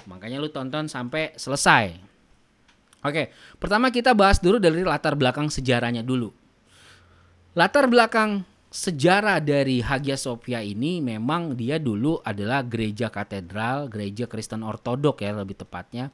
Makanya 0.06 0.44
lu 0.44 0.52
tonton 0.52 0.92
sampai 0.92 1.32
selesai. 1.40 1.96
Oke, 3.06 3.30
pertama 3.62 3.94
kita 3.94 4.18
bahas 4.18 4.42
dulu 4.42 4.58
dari 4.58 4.82
latar 4.82 5.14
belakang 5.14 5.48
sejarahnya 5.48 6.02
dulu. 6.02 6.34
Latar 7.56 7.88
belakang 7.88 8.44
sejarah 8.74 9.40
dari 9.40 9.80
Hagia 9.80 10.20
Sophia 10.20 10.60
ini 10.60 11.00
memang 11.00 11.56
dia 11.56 11.80
dulu 11.80 12.20
adalah 12.25 12.66
gereja 12.68 13.08
katedral, 13.08 13.88
gereja 13.88 14.28
Kristen 14.28 14.66
Ortodok 14.66 15.24
ya 15.24 15.32
lebih 15.32 15.56
tepatnya, 15.56 16.12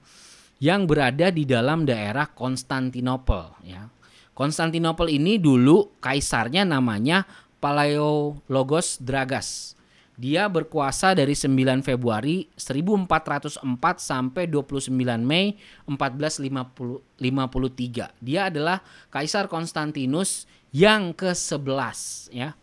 yang 0.62 0.86
berada 0.86 1.34
di 1.34 1.48
dalam 1.48 1.88
daerah 1.88 2.30
Konstantinopel 2.30 3.66
ya. 3.66 3.90
Konstantinopel 4.38 5.10
ini 5.10 5.42
dulu 5.42 5.98
kaisarnya 5.98 6.68
namanya 6.68 7.26
Palaiologos 7.58 9.02
Dragas 9.02 9.80
dia 10.22 10.46
berkuasa 10.46 11.18
dari 11.18 11.34
9 11.34 11.82
Februari 11.82 12.46
1404 12.54 13.66
sampai 13.98 14.46
29 14.46 14.94
Mei 15.18 15.58
1453. 15.90 18.22
Dia 18.22 18.54
adalah 18.54 18.86
Kaisar 19.10 19.50
Konstantinus 19.50 20.46
yang 20.70 21.18
ke-11 21.18 22.30
ya. 22.38 22.54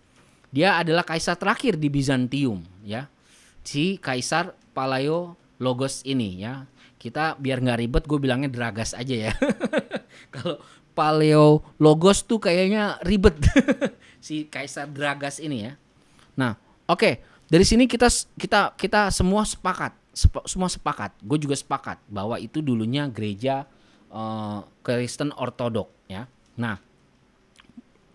Dia 0.54 0.78
adalah 0.80 1.02
kaisar 1.02 1.36
terakhir 1.36 1.76
di 1.76 1.90
Bizantium 1.90 2.62
ya. 2.86 3.10
Si 3.66 3.98
Kaisar 3.98 4.54
Paleo 4.70 5.34
Logos 5.58 6.06
ini 6.06 6.40
ya. 6.40 6.62
Kita 6.94 7.34
biar 7.42 7.58
nggak 7.58 7.78
ribet 7.82 8.06
gue 8.06 8.18
bilangnya 8.22 8.48
Dragas 8.48 8.94
aja 8.94 9.28
ya. 9.28 9.32
Kalau 10.32 10.62
Paleo 10.94 11.66
Logos 11.82 12.22
tuh 12.22 12.38
kayaknya 12.38 13.02
ribet 13.02 13.34
si 14.24 14.46
Kaisar 14.46 14.86
Dragas 14.88 15.42
ini 15.42 15.66
ya. 15.66 15.74
Nah, 16.38 16.54
oke. 16.86 17.02
Okay 17.02 17.14
dari 17.48 17.64
sini 17.64 17.88
kita 17.88 18.08
kita 18.36 18.76
kita 18.76 19.08
semua 19.08 19.42
sepakat 19.48 19.96
sepa, 20.12 20.44
semua 20.44 20.68
sepakat. 20.68 21.16
Gue 21.24 21.40
juga 21.40 21.56
sepakat 21.56 21.96
bahwa 22.10 22.36
itu 22.36 22.60
dulunya 22.60 23.08
gereja 23.08 23.64
uh, 24.12 24.66
Kristen 24.84 25.32
Ortodok 25.32 25.88
ya. 26.06 26.28
Nah 26.60 26.76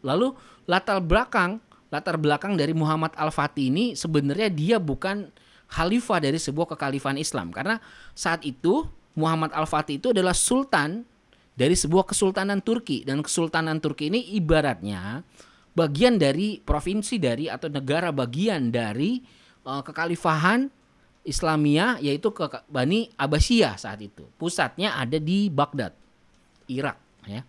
lalu 0.05 0.37
latar 0.69 1.01
belakang 1.01 1.57
latar 1.89 2.17
belakang 2.17 2.57
dari 2.57 2.73
Muhammad 2.77 3.13
Al 3.17 3.33
Fatih 3.33 3.69
ini 3.73 3.93
sebenarnya 3.97 4.49
dia 4.49 4.77
bukan 4.81 5.29
khalifah 5.69 6.21
dari 6.21 6.37
sebuah 6.37 6.77
kekhalifahan 6.77 7.17
Islam. 7.17 7.49
Karena 7.49 7.81
saat 8.13 8.45
itu 8.45 8.85
Muhammad 9.17 9.49
Al 9.53 9.65
Fatih 9.65 9.97
itu 9.97 10.13
adalah 10.13 10.37
sultan 10.37 11.05
dari 11.53 11.73
sebuah 11.77 12.05
kesultanan 12.05 12.61
Turki. 12.61 13.05
Dan 13.05 13.21
kesultanan 13.25 13.81
Turki 13.81 14.09
ini 14.09 14.33
ibaratnya 14.37 15.21
bagian 15.73 16.21
dari 16.21 16.61
provinsi 16.61 17.17
dari 17.17 17.49
atau 17.49 17.69
negara 17.69 18.13
bagian 18.13 18.69
dari 18.69 19.21
uh, 19.65 19.81
kekhalifahan 19.81 20.69
Islamia 21.23 21.97
yaitu 22.03 22.29
ke 22.35 22.45
Bani 22.69 23.09
Abbasiyah 23.15 23.79
saat 23.79 23.99
itu. 24.03 24.27
Pusatnya 24.37 24.97
ada 24.97 25.17
di 25.17 25.49
Baghdad, 25.49 25.95
Irak 26.69 26.97
ya. 27.25 27.41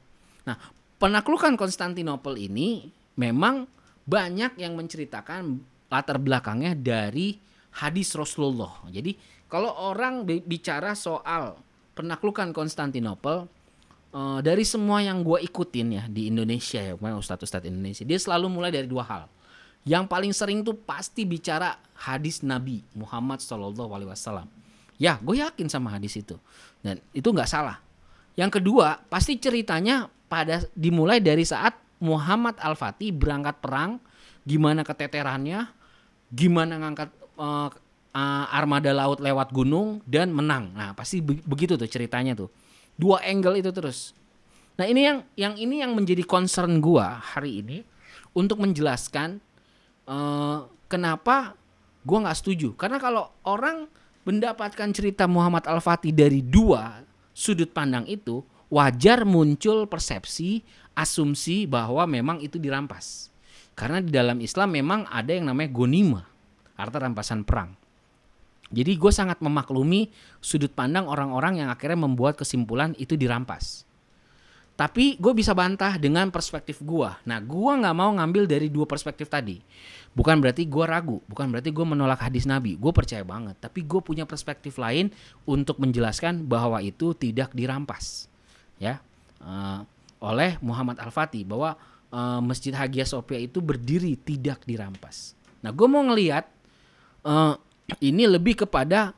Nah, 0.44 0.56
penaklukan 1.00 1.56
Konstantinopel 1.58 2.38
ini 2.38 2.88
memang 3.18 3.66
banyak 4.04 4.60
yang 4.60 4.76
menceritakan 4.76 5.58
latar 5.88 6.20
belakangnya 6.20 6.76
dari 6.76 7.38
hadis 7.80 8.14
Rasulullah. 8.14 8.84
Jadi, 8.92 9.16
kalau 9.50 9.72
orang 9.72 10.26
bicara 10.26 10.94
soal 10.94 11.58
penaklukan 11.94 12.50
Konstantinopel, 12.54 13.46
uh, 14.14 14.40
dari 14.40 14.62
semua 14.62 15.02
yang 15.02 15.20
gue 15.26 15.42
ikutin 15.42 15.88
ya 15.90 16.04
di 16.06 16.30
Indonesia 16.30 16.78
ya, 16.78 16.94
ustadz-ustadz 16.94 17.66
Indonesia, 17.66 18.06
dia 18.06 18.16
selalu 18.16 18.46
mulai 18.46 18.70
dari 18.70 18.86
dua 18.86 19.02
hal. 19.02 19.26
Yang 19.84 20.04
paling 20.08 20.32
sering 20.32 20.58
tuh 20.64 20.72
pasti 20.72 21.28
bicara 21.28 21.76
hadis 21.92 22.40
Nabi 22.40 22.80
Muhammad 22.96 23.44
Shallallahu 23.44 23.90
Alaihi 23.92 24.08
Wasallam. 24.08 24.48
Ya, 24.96 25.20
gue 25.20 25.42
yakin 25.42 25.68
sama 25.68 25.92
hadis 25.92 26.16
itu 26.16 26.38
dan 26.80 27.02
itu 27.12 27.28
nggak 27.28 27.50
salah. 27.50 27.82
Yang 28.38 28.62
kedua, 28.62 29.02
pasti 29.12 29.36
ceritanya 29.36 30.08
pada 30.30 30.64
dimulai 30.72 31.20
dari 31.20 31.44
saat 31.44 31.76
Muhammad 32.00 32.56
Al 32.64 32.78
Fatih 32.78 33.12
berangkat 33.12 33.60
perang, 33.60 34.00
gimana 34.48 34.82
keteterannya, 34.86 35.68
gimana 36.32 36.80
ngangkat 36.80 37.10
uh, 37.36 37.68
uh, 38.14 38.46
armada 38.50 38.90
laut 38.96 39.20
lewat 39.20 39.52
gunung 39.52 40.00
dan 40.08 40.32
menang. 40.32 40.72
Nah, 40.72 40.96
pasti 40.96 41.20
begitu 41.20 41.76
tuh 41.76 41.90
ceritanya 41.90 42.32
tuh 42.32 42.48
Dua 42.94 43.22
angle 43.22 43.58
itu 43.58 43.70
terus. 43.74 44.14
Nah 44.74 44.86
ini 44.86 45.06
yang 45.06 45.18
yang 45.38 45.54
ini 45.54 45.82
yang 45.82 45.94
menjadi 45.94 46.22
concern 46.26 46.82
gua 46.82 47.22
hari 47.22 47.62
ini 47.62 47.78
untuk 48.34 48.58
menjelaskan 48.62 49.38
eh, 50.06 50.58
kenapa 50.90 51.54
gua 52.02 52.18
nggak 52.26 52.38
setuju. 52.38 52.74
Karena 52.74 52.98
kalau 52.98 53.30
orang 53.46 53.86
mendapatkan 54.24 54.88
cerita 54.90 55.28
Muhammad 55.28 55.68
Al 55.68 55.78
Fatih 55.84 56.10
dari 56.10 56.40
dua 56.40 57.04
sudut 57.34 57.70
pandang 57.70 58.08
itu, 58.08 58.40
wajar 58.72 59.26
muncul 59.26 59.86
persepsi, 59.86 60.62
asumsi 60.96 61.66
bahwa 61.68 62.06
memang 62.08 62.40
itu 62.40 62.56
dirampas. 62.56 63.28
Karena 63.74 63.98
di 63.98 64.14
dalam 64.14 64.38
Islam 64.38 64.70
memang 64.70 65.06
ada 65.10 65.34
yang 65.34 65.50
namanya 65.50 65.70
gonima, 65.74 66.22
harta 66.78 67.02
rampasan 67.02 67.42
perang. 67.42 67.74
Jadi 68.74 68.98
gue 68.98 69.12
sangat 69.14 69.38
memaklumi 69.38 70.10
sudut 70.42 70.74
pandang 70.74 71.06
orang-orang 71.06 71.62
yang 71.62 71.70
akhirnya 71.70 72.02
membuat 72.02 72.34
kesimpulan 72.34 72.92
itu 72.98 73.14
dirampas. 73.14 73.86
Tapi 74.74 75.14
gue 75.22 75.30
bisa 75.30 75.54
bantah 75.54 75.94
dengan 76.02 76.34
perspektif 76.34 76.82
gue. 76.82 77.06
Nah, 77.30 77.38
gue 77.38 77.72
nggak 77.78 77.94
mau 77.94 78.10
ngambil 78.18 78.50
dari 78.50 78.66
dua 78.66 78.90
perspektif 78.90 79.30
tadi. 79.30 79.62
Bukan 80.10 80.42
berarti 80.42 80.66
gue 80.66 80.84
ragu, 80.86 81.22
bukan 81.30 81.46
berarti 81.54 81.70
gue 81.70 81.86
menolak 81.86 82.26
hadis 82.26 82.42
Nabi. 82.42 82.74
Gue 82.74 82.90
percaya 82.90 83.22
banget. 83.22 83.54
Tapi 83.62 83.86
gue 83.86 84.02
punya 84.02 84.26
perspektif 84.26 84.82
lain 84.82 85.14
untuk 85.46 85.78
menjelaskan 85.78 86.42
bahwa 86.50 86.82
itu 86.82 87.14
tidak 87.14 87.54
dirampas, 87.54 88.26
ya, 88.82 88.98
eh, 89.46 89.80
oleh 90.18 90.58
Muhammad 90.58 90.98
Al 90.98 91.14
Fatih 91.14 91.46
bahwa 91.46 91.78
eh, 92.10 92.40
Masjid 92.42 92.74
Hagia 92.74 93.06
Sophia 93.06 93.38
itu 93.38 93.62
berdiri 93.62 94.18
tidak 94.18 94.66
dirampas. 94.66 95.38
Nah, 95.62 95.70
gue 95.70 95.86
mau 95.86 96.02
ngelihat 96.02 96.50
eh, 97.22 97.54
ini 98.00 98.24
lebih 98.24 98.64
kepada 98.64 99.12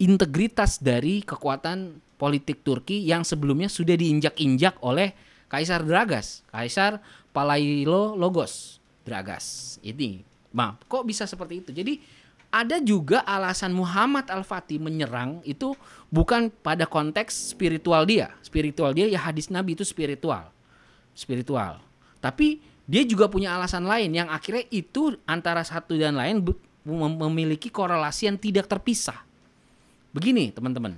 integritas 0.00 0.80
dari 0.80 1.20
kekuatan 1.20 2.00
politik 2.16 2.64
Turki 2.64 3.04
yang 3.04 3.24
sebelumnya 3.24 3.68
sudah 3.68 3.96
diinjak-injak 3.96 4.80
oleh 4.84 5.12
Kaisar 5.48 5.84
Dragas, 5.84 6.44
Kaisar 6.48 7.00
Palailo 7.32 8.16
Logos 8.16 8.80
Dragas. 9.04 9.76
Ini, 9.84 10.24
nah, 10.52 10.76
kok 10.88 11.04
bisa 11.04 11.24
seperti 11.28 11.64
itu? 11.64 11.70
Jadi 11.72 11.94
ada 12.50 12.82
juga 12.82 13.22
alasan 13.22 13.70
Muhammad 13.70 14.26
Al-Fatih 14.26 14.82
menyerang 14.82 15.38
itu 15.46 15.72
bukan 16.10 16.50
pada 16.50 16.84
konteks 16.84 17.54
spiritual 17.54 18.02
dia. 18.04 18.34
Spiritual 18.42 18.90
dia 18.90 19.06
ya 19.06 19.22
hadis 19.22 19.48
Nabi 19.48 19.78
itu 19.78 19.86
spiritual. 19.86 20.50
Spiritual. 21.14 21.78
Tapi 22.18 22.58
dia 22.90 23.06
juga 23.06 23.30
punya 23.30 23.54
alasan 23.54 23.86
lain 23.86 24.10
yang 24.10 24.26
akhirnya 24.26 24.66
itu 24.74 25.14
antara 25.30 25.62
satu 25.62 25.94
dan 25.94 26.18
lain 26.18 26.42
memiliki 26.84 27.68
korelasi 27.68 28.30
yang 28.30 28.36
tidak 28.40 28.66
terpisah. 28.66 29.20
Begini 30.10 30.50
teman-teman, 30.50 30.96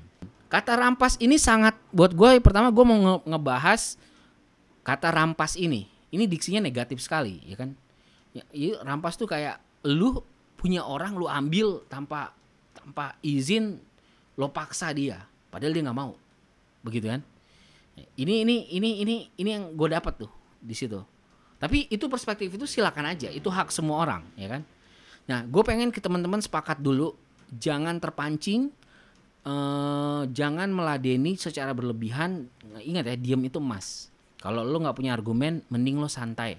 kata 0.49 0.79
rampas 0.79 1.21
ini 1.21 1.37
sangat 1.37 1.77
buat 1.93 2.17
gue 2.17 2.41
pertama 2.41 2.73
gue 2.73 2.85
mau 2.85 2.97
nge- 2.97 3.25
ngebahas 3.29 3.83
kata 4.83 5.09
rampas 5.12 5.59
ini. 5.59 5.89
Ini 6.12 6.29
diksinya 6.29 6.61
negatif 6.61 7.01
sekali, 7.01 7.41
ya 7.49 7.57
kan? 7.57 7.73
Ya, 8.37 8.45
iya, 8.53 8.81
rampas 8.85 9.17
tuh 9.17 9.29
kayak 9.29 9.61
lu 9.89 10.21
punya 10.61 10.85
orang 10.85 11.17
lu 11.17 11.25
ambil 11.27 11.85
tanpa 11.89 12.37
tanpa 12.77 13.17
izin 13.25 13.81
lo 14.37 14.49
paksa 14.49 14.93
dia, 14.97 15.25
padahal 15.53 15.73
dia 15.77 15.85
nggak 15.85 15.99
mau, 15.99 16.17
begitu 16.81 17.09
kan? 17.09 17.21
Ini 18.17 18.49
ini 18.49 18.57
ini 18.73 18.91
ini 19.05 19.15
ini 19.37 19.51
yang 19.53 19.77
gue 19.77 19.89
dapat 19.93 20.25
tuh 20.25 20.33
di 20.61 20.73
situ. 20.73 20.97
Tapi 21.61 21.87
itu 21.93 22.09
perspektif 22.09 22.49
itu 22.49 22.65
silakan 22.65 23.12
aja, 23.12 23.29
itu 23.29 23.47
hak 23.53 23.69
semua 23.69 24.01
orang, 24.03 24.25
ya 24.35 24.49
kan? 24.49 24.65
Nah, 25.31 25.47
gue 25.47 25.62
pengen 25.62 25.95
ke 25.95 26.02
teman-teman 26.02 26.43
sepakat 26.43 26.83
dulu, 26.83 27.14
jangan 27.55 27.99
terpancing, 28.02 28.73
eh, 29.47 30.23
jangan 30.31 30.69
meladeni 30.73 31.38
secara 31.38 31.71
berlebihan. 31.71 32.50
Ingat 32.83 33.05
ya, 33.07 33.17
diam 33.19 33.43
itu 33.47 33.62
emas. 33.62 34.11
Kalau 34.43 34.67
lo 34.67 34.83
nggak 34.83 34.99
punya 34.99 35.14
argumen, 35.14 35.62
mending 35.71 36.02
lo 36.02 36.11
santai, 36.11 36.59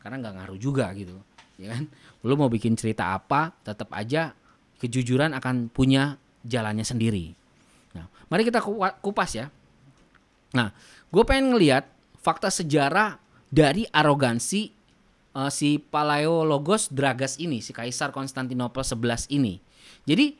karena 0.00 0.16
nggak 0.16 0.34
ngaruh 0.40 0.58
juga 0.58 0.88
gitu, 0.96 1.12
ya 1.60 1.76
kan? 1.76 1.84
Lo 2.24 2.40
mau 2.40 2.48
bikin 2.48 2.72
cerita 2.72 3.12
apa, 3.12 3.52
tetap 3.60 3.92
aja 3.92 4.32
kejujuran 4.80 5.36
akan 5.36 5.68
punya 5.68 6.16
jalannya 6.40 6.86
sendiri. 6.86 7.36
Nah, 7.92 8.08
mari 8.32 8.48
kita 8.48 8.64
ku- 8.64 8.80
kupas 9.04 9.36
ya. 9.36 9.52
Nah, 10.56 10.72
gue 11.12 11.24
pengen 11.28 11.52
ngelihat 11.52 11.84
fakta 12.16 12.48
sejarah 12.48 13.20
dari 13.52 13.84
arogansi 13.92 14.72
eh, 15.36 15.50
si 15.52 15.80
Palaeologos 15.80 16.92
Dragas 16.92 17.36
ini, 17.36 17.60
si 17.60 17.74
Kaisar 17.74 18.14
Konstantinopel 18.14 18.84
11 18.84 19.28
ini. 19.32 19.60
Jadi 20.08 20.36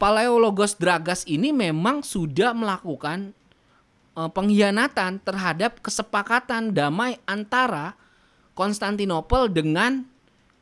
Palaeologos 0.00 0.80
Dragas 0.80 1.26
ini 1.28 1.52
memang 1.52 2.00
sudah 2.00 2.54
melakukan 2.54 3.34
eh, 4.16 4.30
pengkhianatan 4.30 5.22
terhadap 5.22 5.80
kesepakatan 5.82 6.74
damai 6.74 7.18
antara 7.26 7.96
Konstantinopel 8.54 9.50
dengan 9.50 10.04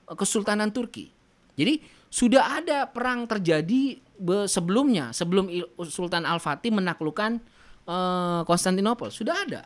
eh, 0.08 0.16
Kesultanan 0.16 0.72
Turki. 0.72 1.10
Jadi 1.58 1.82
sudah 2.08 2.62
ada 2.62 2.88
perang 2.88 3.28
terjadi 3.28 4.00
be- 4.16 4.48
sebelumnya, 4.48 5.12
sebelum 5.12 5.50
Sultan 5.84 6.24
Al-Fatih 6.24 6.72
menaklukkan 6.72 7.60
Konstantinopel, 8.44 9.08
sudah 9.08 9.48
ada. 9.48 9.64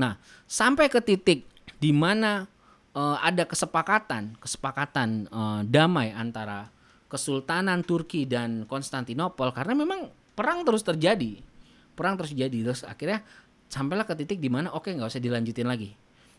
Nah, 0.00 0.16
sampai 0.48 0.88
ke 0.88 0.98
titik 1.04 1.44
di 1.76 1.92
mana 1.92 2.48
eh, 2.96 3.16
ada 3.20 3.44
kesepakatan, 3.44 4.36
kesepakatan 4.40 5.28
eh, 5.28 5.60
damai 5.68 6.12
antara 6.12 6.68
Kesultanan 7.12 7.84
Turki 7.84 8.24
dan 8.24 8.64
Konstantinopel 8.64 9.52
karena 9.52 9.76
memang 9.76 10.08
perang 10.32 10.64
terus 10.64 10.80
terjadi. 10.80 11.36
Perang 11.92 12.16
terus 12.16 12.32
terjadi 12.32 12.72
terus 12.72 12.82
akhirnya 12.88 13.20
sampailah 13.68 14.08
ke 14.08 14.16
titik 14.16 14.40
di 14.40 14.48
mana 14.48 14.72
oke 14.72 14.88
nggak 14.88 15.12
usah 15.12 15.20
dilanjutin 15.20 15.68
lagi. 15.68 15.92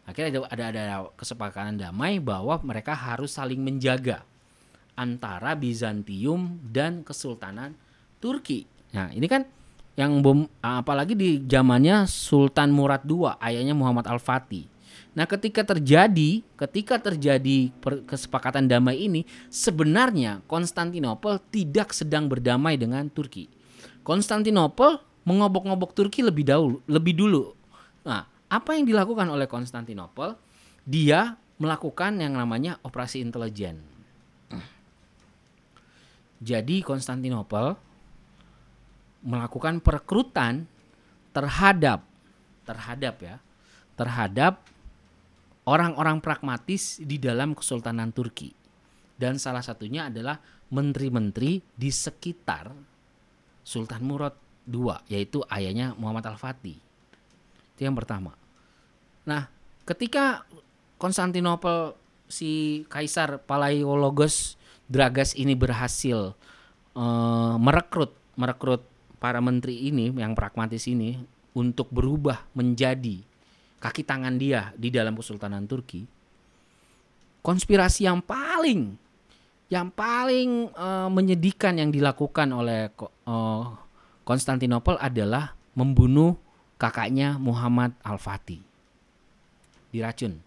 Akhirnya 0.09 0.41
ada, 0.41 0.49
ada 0.49 0.63
ada 0.73 0.83
kesepakatan 1.13 1.77
damai 1.77 2.17
bahwa 2.17 2.57
mereka 2.65 2.97
harus 2.97 3.37
saling 3.37 3.61
menjaga 3.61 4.25
antara 4.97 5.53
Bizantium 5.53 6.57
dan 6.73 7.05
Kesultanan 7.05 7.77
Turki. 8.17 8.65
Nah, 8.97 9.13
ini 9.13 9.29
kan 9.29 9.45
yang 9.93 10.25
bom 10.25 10.49
apalagi 10.61 11.13
di 11.13 11.37
zamannya 11.45 12.09
Sultan 12.09 12.73
Murad 12.73 13.05
II, 13.05 13.29
ayahnya 13.37 13.77
Muhammad 13.77 14.09
Al-Fatih. 14.09 14.72
Nah, 15.13 15.29
ketika 15.29 15.61
terjadi, 15.61 16.41
ketika 16.57 16.97
terjadi 16.97 17.69
kesepakatan 18.09 18.65
damai 18.65 19.05
ini, 19.05 19.21
sebenarnya 19.53 20.41
Konstantinopel 20.49 21.37
tidak 21.53 21.93
sedang 21.93 22.25
berdamai 22.25 22.81
dengan 22.81 23.05
Turki. 23.13 23.45
Konstantinopel 24.01 24.97
mengobok-ngobok 25.23 25.93
Turki 25.93 26.25
lebih 26.25 26.49
dahulu, 26.49 26.81
lebih 26.89 27.13
dulu. 27.13 27.53
Nah, 28.03 28.25
apa 28.49 28.73
yang 28.73 28.89
dilakukan 28.89 29.29
oleh 29.29 29.45
Konstantinopel? 29.45 30.33
Dia 30.83 31.37
melakukan 31.61 32.17
yang 32.17 32.33
namanya 32.33 32.81
operasi 32.81 33.21
intelijen. 33.21 33.79
Jadi 36.43 36.83
Konstantinopel 36.83 37.77
melakukan 39.23 39.79
perekrutan 39.79 40.67
terhadap 41.31 42.03
terhadap 42.67 43.15
ya, 43.19 43.35
terhadap 43.95 44.59
orang-orang 45.67 46.19
pragmatis 46.19 46.99
di 46.99 47.19
dalam 47.19 47.55
Kesultanan 47.55 48.11
Turki. 48.11 48.51
Dan 49.13 49.39
salah 49.39 49.63
satunya 49.63 50.09
adalah 50.11 50.41
menteri-menteri 50.73 51.61
di 51.77 51.89
sekitar 51.93 52.73
Sultan 53.63 54.03
Murad 54.03 54.35
II, 54.67 54.91
yaitu 55.07 55.39
ayahnya 55.47 55.95
Muhammad 55.95 56.33
Al-Fatih. 56.33 56.75
Itu 57.77 57.81
yang 57.85 57.95
pertama. 57.95 58.35
Nah, 59.23 59.47
ketika 59.87 60.43
Konstantinopel 60.99 61.95
si 62.27 62.83
Kaisar 62.87 63.43
Palaiologos 63.43 64.55
Dragas 64.83 65.31
ini 65.39 65.55
berhasil 65.55 66.35
eh, 66.95 67.55
merekrut 67.55 68.11
merekrut 68.35 68.83
para 69.21 69.39
menteri 69.39 69.87
ini 69.87 70.11
yang 70.11 70.35
pragmatis 70.35 70.83
ini 70.91 71.15
untuk 71.55 71.87
berubah 71.93 72.43
menjadi 72.51 73.23
kaki 73.83 74.07
tangan 74.07 74.39
dia 74.39 74.71
di 74.79 74.87
dalam 74.87 75.11
Kesultanan 75.19 75.67
Turki. 75.67 76.07
Konspirasi 77.43 78.07
yang 78.07 78.23
paling 78.23 78.95
yang 79.67 79.91
paling 79.91 80.71
eh, 80.71 81.09
menyedihkan 81.11 81.75
yang 81.75 81.91
dilakukan 81.91 82.47
oleh 82.55 82.87
eh, 82.95 83.63
Konstantinopel 84.23 84.95
adalah 85.03 85.51
membunuh 85.75 86.39
kakaknya 86.79 87.35
Muhammad 87.35 87.91
Al-Fatih. 88.07 88.63
Diracun. 89.91 90.39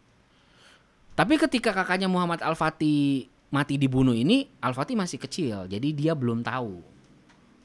Tapi 1.12 1.34
ketika 1.36 1.76
kakaknya 1.76 2.08
Muhammad 2.08 2.40
Al-Fatih 2.40 3.28
mati 3.52 3.76
dibunuh 3.76 4.16
ini, 4.16 4.48
Al-Fatih 4.64 4.96
masih 4.96 5.20
kecil, 5.20 5.68
jadi 5.68 5.88
dia 5.92 6.12
belum 6.16 6.40
tahu 6.40 6.96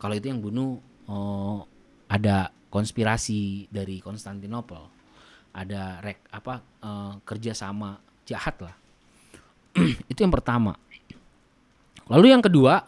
kalau 0.02 0.18
itu 0.18 0.34
yang 0.34 0.42
bunuh 0.42 0.82
oh, 1.06 1.70
ada 2.10 2.50
konspirasi 2.74 3.70
dari 3.70 4.02
Konstantinopel, 4.02 4.90
ada 5.52 6.00
rek 6.00 6.24
apa 6.32 6.64
eh, 6.84 7.14
kerjasama 7.24 8.00
jahat 8.26 8.56
lah. 8.64 8.76
itu 10.12 10.20
yang 10.20 10.34
pertama. 10.34 10.76
Lalu 12.12 12.36
yang 12.36 12.44
kedua, 12.44 12.84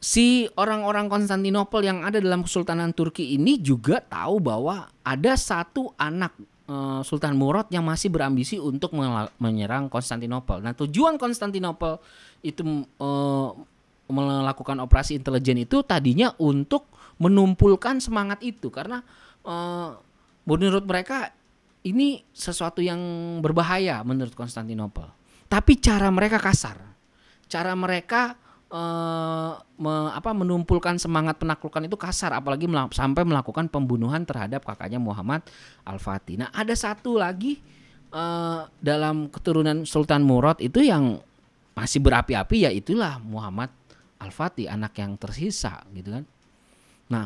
si 0.00 0.48
orang-orang 0.56 1.10
Konstantinopel 1.10 1.84
yang 1.84 2.00
ada 2.06 2.22
dalam 2.22 2.46
Kesultanan 2.46 2.94
Turki 2.96 3.36
ini 3.36 3.60
juga 3.60 4.00
tahu 4.00 4.40
bahwa 4.40 4.88
ada 5.04 5.32
satu 5.36 5.92
anak 6.00 6.32
eh, 6.68 7.00
Sultan 7.04 7.36
Murad 7.36 7.68
yang 7.68 7.84
masih 7.84 8.08
berambisi 8.08 8.56
untuk 8.56 8.94
menyerang 9.42 9.92
Konstantinopel. 9.92 10.64
Nah, 10.64 10.72
tujuan 10.72 11.20
Konstantinopel 11.20 12.00
itu 12.40 12.62
eh, 12.84 13.48
melakukan 14.08 14.80
operasi 14.80 15.20
intelijen 15.20 15.60
itu 15.60 15.84
tadinya 15.84 16.32
untuk 16.40 16.88
menumpulkan 17.18 18.00
semangat 18.00 18.40
itu 18.40 18.72
karena 18.72 19.02
eh, 19.44 19.90
menurut 20.48 20.88
mereka 20.88 21.36
ini 21.84 22.24
sesuatu 22.32 22.80
yang 22.80 22.98
berbahaya 23.44 24.00
menurut 24.00 24.32
Konstantinopel. 24.32 25.04
Tapi 25.48 25.76
cara 25.76 26.08
mereka 26.08 26.40
kasar. 26.40 26.80
Cara 27.48 27.72
mereka 27.76 28.36
eh, 28.68 29.52
me- 29.80 30.12
apa 30.12 30.30
menumpulkan 30.32 30.96
semangat 31.00 31.40
penaklukan 31.40 31.84
itu 31.84 31.96
kasar 31.96 32.36
apalagi 32.36 32.68
mela- 32.68 32.92
sampai 32.92 33.24
melakukan 33.24 33.68
pembunuhan 33.68 34.24
terhadap 34.24 34.64
kakaknya 34.64 35.00
Muhammad 35.00 35.44
Al-Fatih. 35.84 36.40
Nah, 36.40 36.48
ada 36.52 36.72
satu 36.72 37.20
lagi 37.20 37.60
eh, 38.12 38.60
dalam 38.80 39.28
keturunan 39.32 39.84
Sultan 39.88 40.24
Murad 40.24 40.60
itu 40.64 40.80
yang 40.84 41.20
masih 41.72 42.02
berapi-api 42.02 42.66
ya 42.66 42.70
itulah 42.74 43.22
Muhammad 43.22 43.70
Al-Fatih 44.18 44.66
anak 44.66 44.98
yang 44.98 45.14
tersisa 45.14 45.86
gitu 45.94 46.10
kan. 46.10 46.24
Nah, 47.08 47.24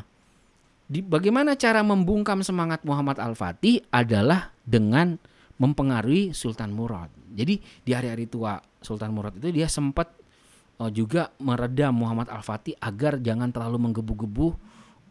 di, 0.87 1.01
bagaimana 1.01 1.55
cara 1.57 1.81
membungkam 1.81 2.43
semangat 2.43 2.83
Muhammad 2.83 3.19
Al-Fatih 3.19 3.83
adalah 3.91 4.53
dengan 4.63 5.19
mempengaruhi 5.59 6.35
Sultan 6.35 6.75
Murad. 6.75 7.11
Jadi 7.33 7.61
di 7.61 7.91
hari-hari 7.95 8.27
tua 8.27 8.59
Sultan 8.83 9.15
Murad 9.15 9.39
itu 9.39 9.49
dia 9.55 9.71
sempat 9.71 10.11
eh, 10.83 10.91
juga 10.91 11.31
meredam 11.39 11.95
Muhammad 11.95 12.29
Al-Fatih 12.29 12.77
agar 12.83 13.23
jangan 13.23 13.55
terlalu 13.55 13.91
menggebu-gebu 13.91 14.49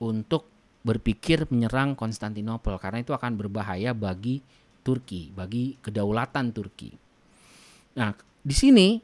untuk 0.02 0.50
berpikir 0.82 1.46
menyerang 1.54 1.94
Konstantinopel 1.94 2.82
karena 2.82 3.06
itu 3.06 3.14
akan 3.14 3.38
berbahaya 3.38 3.94
bagi 3.94 4.42
Turki, 4.82 5.30
bagi 5.30 5.78
kedaulatan 5.78 6.50
Turki. 6.50 6.90
Nah, 8.02 8.18
di 8.42 8.56
sini 8.58 8.98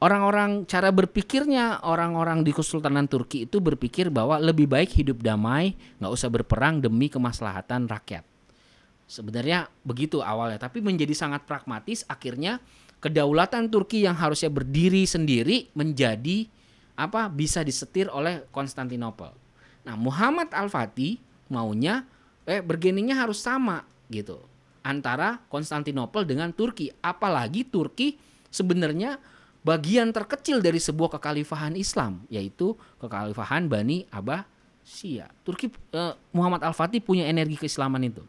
orang-orang 0.00 0.64
cara 0.64 0.88
berpikirnya 0.88 1.84
orang-orang 1.84 2.40
di 2.42 2.56
Kesultanan 2.56 3.06
Turki 3.06 3.44
itu 3.44 3.60
berpikir 3.60 4.08
bahwa 4.08 4.40
lebih 4.40 4.66
baik 4.66 4.96
hidup 4.96 5.20
damai, 5.20 5.76
nggak 6.00 6.12
usah 6.12 6.32
berperang 6.32 6.80
demi 6.80 7.12
kemaslahatan 7.12 7.86
rakyat. 7.86 8.24
Sebenarnya 9.04 9.68
begitu 9.84 10.24
awalnya, 10.24 10.56
tapi 10.56 10.80
menjadi 10.80 11.12
sangat 11.12 11.44
pragmatis. 11.44 12.06
Akhirnya 12.08 12.62
kedaulatan 13.04 13.68
Turki 13.68 14.06
yang 14.06 14.16
harusnya 14.16 14.48
berdiri 14.48 15.04
sendiri 15.04 15.68
menjadi 15.76 16.48
apa 16.96 17.28
bisa 17.28 17.60
disetir 17.64 18.08
oleh 18.12 18.44
Konstantinopel. 18.52 19.32
Nah 19.88 19.96
Muhammad 19.96 20.52
Al 20.52 20.68
Fatih 20.68 21.16
maunya 21.48 22.04
eh 22.44 22.60
bergeningnya 22.60 23.16
harus 23.16 23.40
sama 23.40 23.82
gitu 24.12 24.38
antara 24.84 25.40
Konstantinopel 25.48 26.28
dengan 26.28 26.52
Turki. 26.52 26.92
Apalagi 27.00 27.66
Turki 27.66 28.20
sebenarnya 28.52 29.16
bagian 29.60 30.10
terkecil 30.10 30.64
dari 30.64 30.80
sebuah 30.80 31.20
kekhalifahan 31.20 31.76
Islam 31.76 32.24
yaitu 32.32 32.76
kekhalifahan 33.00 33.68
Bani 33.68 34.08
Abbasiyah. 34.08 35.30
Turki 35.44 35.68
eh, 35.92 36.14
Muhammad 36.32 36.64
Al 36.64 36.72
Fatih 36.72 37.04
punya 37.04 37.28
energi 37.28 37.60
keislaman 37.60 38.04
itu 38.04 38.24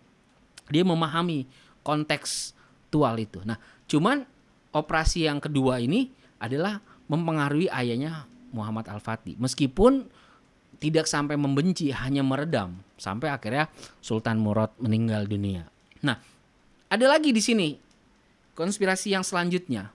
dia 0.72 0.88
memahami 0.88 1.44
kontekstual 1.84 3.20
itu. 3.20 3.44
Nah, 3.44 3.60
cuman 3.86 4.24
operasi 4.72 5.28
yang 5.28 5.44
kedua 5.44 5.84
ini 5.84 6.08
adalah 6.40 6.80
mempengaruhi 7.12 7.68
ayahnya 7.68 8.26
Muhammad 8.56 8.88
Al-Fatih. 8.88 9.36
Meskipun 9.36 10.08
tidak 10.80 11.06
sampai 11.06 11.36
membenci, 11.36 11.92
hanya 11.92 12.24
meredam 12.24 12.80
sampai 12.96 13.30
akhirnya 13.30 13.70
Sultan 14.00 14.40
Murad 14.40 14.74
meninggal 14.80 15.28
dunia. 15.28 15.68
Nah, 16.02 16.18
ada 16.90 17.06
lagi 17.06 17.36
di 17.36 17.44
sini 17.44 17.76
konspirasi 18.56 19.14
yang 19.14 19.22
selanjutnya. 19.22 19.94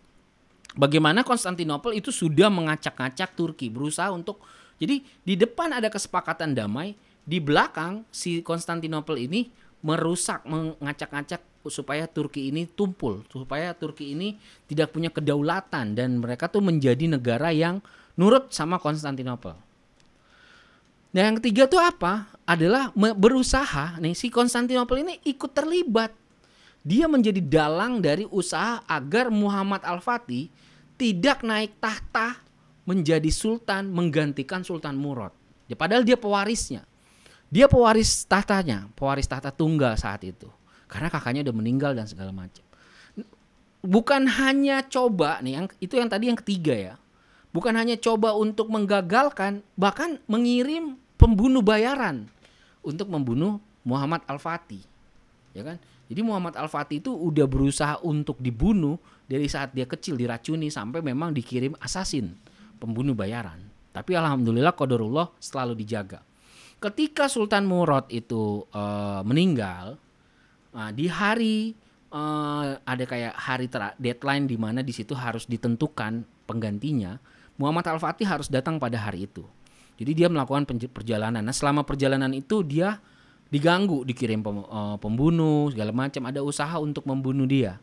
Bagaimana 0.76 1.24
Konstantinopel 1.24 1.96
itu 1.96 2.12
sudah 2.12 2.52
mengacak-ngacak 2.52 3.32
Turki, 3.32 3.72
berusaha 3.72 4.12
untuk 4.12 4.44
jadi 4.76 5.00
di 5.00 5.34
depan 5.40 5.72
ada 5.72 5.88
kesepakatan 5.88 6.52
damai, 6.52 6.92
di 7.24 7.40
belakang 7.40 8.04
si 8.12 8.44
Konstantinopel 8.44 9.16
ini 9.24 9.48
merusak, 9.80 10.44
mengacak-ngacak 10.44 11.40
supaya 11.66 12.06
Turki 12.06 12.52
ini 12.52 12.68
tumpul, 12.68 13.24
supaya 13.32 13.72
Turki 13.72 14.12
ini 14.12 14.36
tidak 14.68 14.92
punya 14.92 15.08
kedaulatan 15.10 15.96
dan 15.96 16.20
mereka 16.20 16.46
tuh 16.46 16.62
menjadi 16.62 17.08
negara 17.08 17.50
yang 17.50 17.80
nurut 18.14 18.52
sama 18.52 18.76
Konstantinopel. 18.76 19.56
Nah 21.16 21.22
yang 21.24 21.40
ketiga 21.40 21.64
tuh 21.64 21.80
apa? 21.80 22.28
Adalah 22.44 22.92
berusaha 22.94 23.96
nih 23.96 24.12
si 24.12 24.28
Konstantinopel 24.28 25.02
ini 25.02 25.16
ikut 25.24 25.50
terlibat. 25.56 26.12
Dia 26.86 27.10
menjadi 27.10 27.42
dalang 27.42 27.98
dari 27.98 28.28
usaha 28.30 28.84
agar 28.86 29.32
Muhammad 29.32 29.82
Al-Fatih 29.82 30.46
tidak 30.96 31.44
naik 31.44 31.76
tahta 31.78 32.40
menjadi 32.88 33.28
sultan 33.28 33.92
menggantikan 33.92 34.64
Sultan 34.64 34.96
Murad. 34.96 35.34
Ya, 35.66 35.74
padahal 35.74 36.06
dia 36.06 36.14
pewarisnya. 36.14 36.86
Dia 37.50 37.70
pewaris 37.70 38.26
tahtanya, 38.26 38.90
pewaris 38.98 39.26
tahta 39.26 39.54
tunggal 39.54 39.94
saat 39.94 40.22
itu. 40.26 40.50
Karena 40.86 41.10
kakaknya 41.10 41.46
udah 41.50 41.54
meninggal 41.54 41.92
dan 41.94 42.06
segala 42.06 42.30
macam. 42.30 42.62
Bukan 43.86 44.26
hanya 44.26 44.82
coba 44.82 45.38
nih, 45.42 45.62
yang 45.62 45.66
itu 45.78 45.94
yang 45.94 46.10
tadi 46.10 46.24
yang 46.30 46.38
ketiga 46.38 46.74
ya. 46.74 46.94
Bukan 47.54 47.74
hanya 47.74 47.94
coba 47.98 48.34
untuk 48.34 48.66
menggagalkan, 48.70 49.62
bahkan 49.78 50.18
mengirim 50.26 50.98
pembunuh 51.14 51.62
bayaran 51.62 52.26
untuk 52.82 53.10
membunuh 53.10 53.62
Muhammad 53.86 54.26
Al-Fatih. 54.26 54.82
Ya 55.54 55.62
kan? 55.62 55.78
Jadi 56.06 56.20
Muhammad 56.22 56.54
Al-Fatih 56.54 57.02
itu 57.02 57.10
udah 57.14 57.46
berusaha 57.46 57.98
untuk 58.02 58.38
dibunuh 58.38 58.98
dari 59.26 59.50
saat 59.50 59.74
dia 59.74 59.84
kecil 59.90 60.14
diracuni 60.14 60.70
sampai 60.70 61.02
memang 61.02 61.34
dikirim 61.34 61.74
asasin, 61.82 62.30
pembunuh 62.78 63.12
bayaran. 63.12 63.58
Tapi 63.90 64.14
alhamdulillah 64.14 64.72
qadarullah 64.78 65.34
selalu 65.42 65.74
dijaga. 65.82 66.22
Ketika 66.78 67.26
Sultan 67.26 67.66
Murad 67.66 68.06
itu 68.12 68.62
eh, 68.70 69.20
meninggal 69.26 69.98
nah, 70.70 70.90
di 70.94 71.10
hari 71.10 71.74
eh, 72.12 72.66
ada 72.78 73.04
kayak 73.08 73.34
hari 73.34 73.66
tera- 73.66 73.96
deadline 73.98 74.46
di 74.46 74.54
mana 74.54 74.84
di 74.86 74.94
situ 74.94 75.16
harus 75.18 75.50
ditentukan 75.50 76.22
penggantinya 76.46 77.18
Muhammad 77.56 77.88
Al 77.90 77.98
Fatih 77.98 78.28
harus 78.28 78.46
datang 78.46 78.78
pada 78.78 79.00
hari 79.00 79.26
itu. 79.26 79.42
Jadi 79.96 80.12
dia 80.12 80.28
melakukan 80.28 80.68
perjalanan. 80.92 81.40
Nah 81.40 81.56
selama 81.56 81.82
perjalanan 81.82 82.28
itu 82.36 82.60
dia 82.60 83.00
diganggu 83.48 84.04
dikirim 84.04 84.44
pem- 84.44 84.68
pembunuh 85.00 85.72
segala 85.72 85.88
macam. 85.88 86.28
Ada 86.28 86.44
usaha 86.44 86.76
untuk 86.76 87.08
membunuh 87.08 87.48
dia 87.48 87.80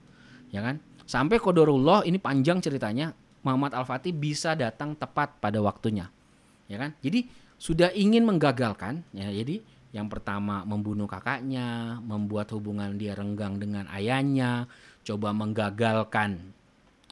ya 0.53 0.62
kan 0.62 0.77
sampai 1.13 1.38
Qadarullah 1.38 2.10
ini 2.10 2.17
panjang 2.17 2.58
ceritanya 2.58 3.13
Muhammad 3.45 3.78
Al 3.78 3.86
Fatih 3.86 4.10
bisa 4.10 4.58
datang 4.58 4.97
tepat 4.97 5.38
pada 5.38 5.62
waktunya. 5.62 6.10
Ya 6.65 6.82
kan? 6.82 6.97
Jadi 7.06 7.30
sudah 7.62 7.93
ingin 7.93 8.26
menggagalkan 8.26 9.06
ya 9.13 9.30
jadi 9.30 9.62
yang 9.93 10.10
pertama 10.10 10.65
membunuh 10.65 11.06
kakaknya 11.06 12.02
membuat 12.02 12.49
hubungan 12.49 12.97
dia 12.97 13.13
renggang 13.13 13.62
dengan 13.62 13.86
ayahnya 13.93 14.65
coba 15.06 15.30
menggagalkan 15.38 16.49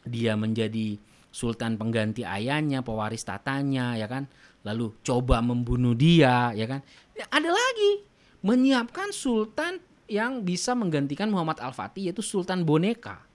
dia 0.01 0.33
menjadi 0.33 0.97
sultan 1.29 1.77
pengganti 1.77 2.25
ayahnya 2.25 2.81
pewaris 2.81 3.21
tatanya 3.21 3.93
ya 4.01 4.09
kan? 4.09 4.25
Lalu 4.65 4.97
coba 5.05 5.45
membunuh 5.45 5.93
dia 5.93 6.49
ya 6.57 6.65
kan? 6.65 6.81
Ya, 7.13 7.29
ada 7.29 7.53
lagi 7.53 8.01
menyiapkan 8.41 9.13
sultan 9.13 9.77
yang 10.09 10.41
bisa 10.41 10.73
menggantikan 10.73 11.29
Muhammad 11.29 11.61
Al-Fatih 11.61 12.09
yaitu 12.09 12.25
sultan 12.25 12.65
boneka 12.65 13.30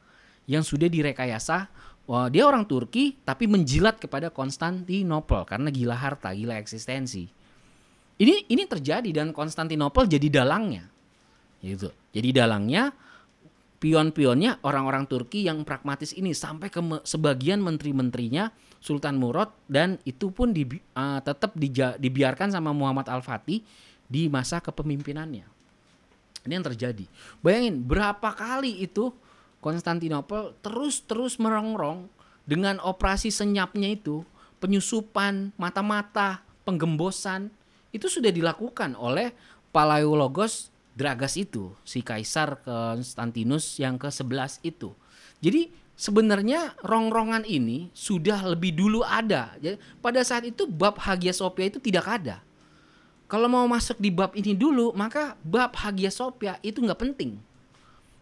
yang 0.46 0.62
sudah 0.62 0.86
direkayasa 0.86 1.68
Wah, 2.06 2.30
dia 2.30 2.46
orang 2.46 2.62
Turki 2.62 3.18
tapi 3.26 3.50
menjilat 3.50 3.98
kepada 3.98 4.30
Konstantinopel 4.30 5.42
karena 5.42 5.74
gila 5.74 5.98
harta, 5.98 6.30
gila 6.30 6.54
eksistensi. 6.54 7.26
Ini 8.16 8.46
ini 8.46 8.62
terjadi 8.62 9.10
dan 9.10 9.34
Konstantinopel 9.34 10.06
jadi 10.06 10.30
dalangnya. 10.30 10.86
Gitu. 11.58 11.90
Jadi 12.14 12.28
dalangnya 12.30 12.94
pion-pionnya 13.82 14.62
orang-orang 14.62 15.10
Turki 15.10 15.44
yang 15.44 15.66
pragmatis 15.66 16.14
ini 16.14 16.30
sampai 16.30 16.70
ke 16.70 16.78
sebagian 17.02 17.58
menteri-menterinya 17.58 18.54
Sultan 18.78 19.18
Murad 19.18 19.50
dan 19.66 19.98
itu 20.06 20.30
pun 20.30 20.54
dibi- 20.54 20.80
eh, 20.80 21.20
tetap 21.26 21.58
dija- 21.58 21.98
dibiarkan 21.98 22.54
sama 22.54 22.70
Muhammad 22.70 23.10
Al-Fatih 23.10 23.66
di 24.06 24.30
masa 24.30 24.62
kepemimpinannya. 24.62 25.44
Ini 26.46 26.52
yang 26.54 26.66
terjadi. 26.70 27.04
Bayangin 27.42 27.82
berapa 27.82 28.30
kali 28.30 28.86
itu 28.86 29.10
Konstantinopel 29.66 30.54
terus-terus 30.62 31.42
merongrong 31.42 32.06
dengan 32.46 32.78
operasi 32.78 33.34
senyapnya 33.34 33.90
itu, 33.98 34.22
penyusupan 34.62 35.50
mata-mata, 35.58 36.46
penggembosan 36.62 37.50
itu 37.90 38.06
sudah 38.06 38.30
dilakukan 38.30 38.94
oleh 38.94 39.34
Palaiologos 39.74 40.70
Dragas 40.94 41.34
itu, 41.34 41.74
si 41.82 42.00
kaisar 42.00 42.62
Konstantinus 42.62 43.82
yang 43.82 43.98
ke-11 43.98 44.62
itu. 44.62 44.94
Jadi 45.42 45.68
sebenarnya 45.92 46.72
rongrongan 46.80 47.44
ini 47.44 47.92
sudah 47.92 48.40
lebih 48.46 48.72
dulu 48.72 49.02
ada. 49.02 49.52
Jadi 49.60 49.76
pada 50.00 50.22
saat 50.22 50.48
itu 50.48 50.64
bab 50.64 50.96
Hagia 51.02 51.34
Sophia 51.34 51.68
itu 51.68 51.82
tidak 51.82 52.06
ada. 52.06 52.40
Kalau 53.26 53.50
mau 53.50 53.66
masuk 53.66 53.98
di 53.98 54.08
bab 54.08 54.32
ini 54.38 54.54
dulu, 54.54 54.94
maka 54.94 55.34
bab 55.42 55.74
Hagia 55.74 56.08
Sophia 56.14 56.56
itu 56.64 56.80
nggak 56.80 57.02
penting. 57.02 57.36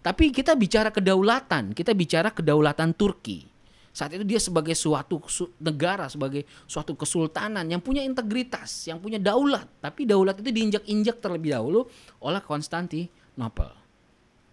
Tapi 0.04 0.28
kita 0.28 0.52
bicara 0.52 0.92
kedaulatan, 0.92 1.72
kita 1.72 1.96
bicara 1.96 2.28
kedaulatan 2.28 2.92
Turki. 2.92 3.48
Saat 3.88 4.12
itu 4.12 4.26
dia 4.26 4.36
sebagai 4.36 4.76
suatu 4.76 5.22
su- 5.24 5.54
negara, 5.56 6.10
sebagai 6.12 6.44
suatu 6.68 6.92
kesultanan 6.92 7.64
yang 7.64 7.80
punya 7.80 8.04
integritas, 8.04 8.84
yang 8.84 9.00
punya 9.00 9.16
daulat. 9.16 9.64
Tapi 9.80 10.04
daulat 10.04 10.36
itu 10.44 10.50
diinjak-injak 10.52 11.24
terlebih 11.24 11.56
dahulu 11.56 11.88
oleh 12.20 12.42
Konstantinopel. 12.44 13.72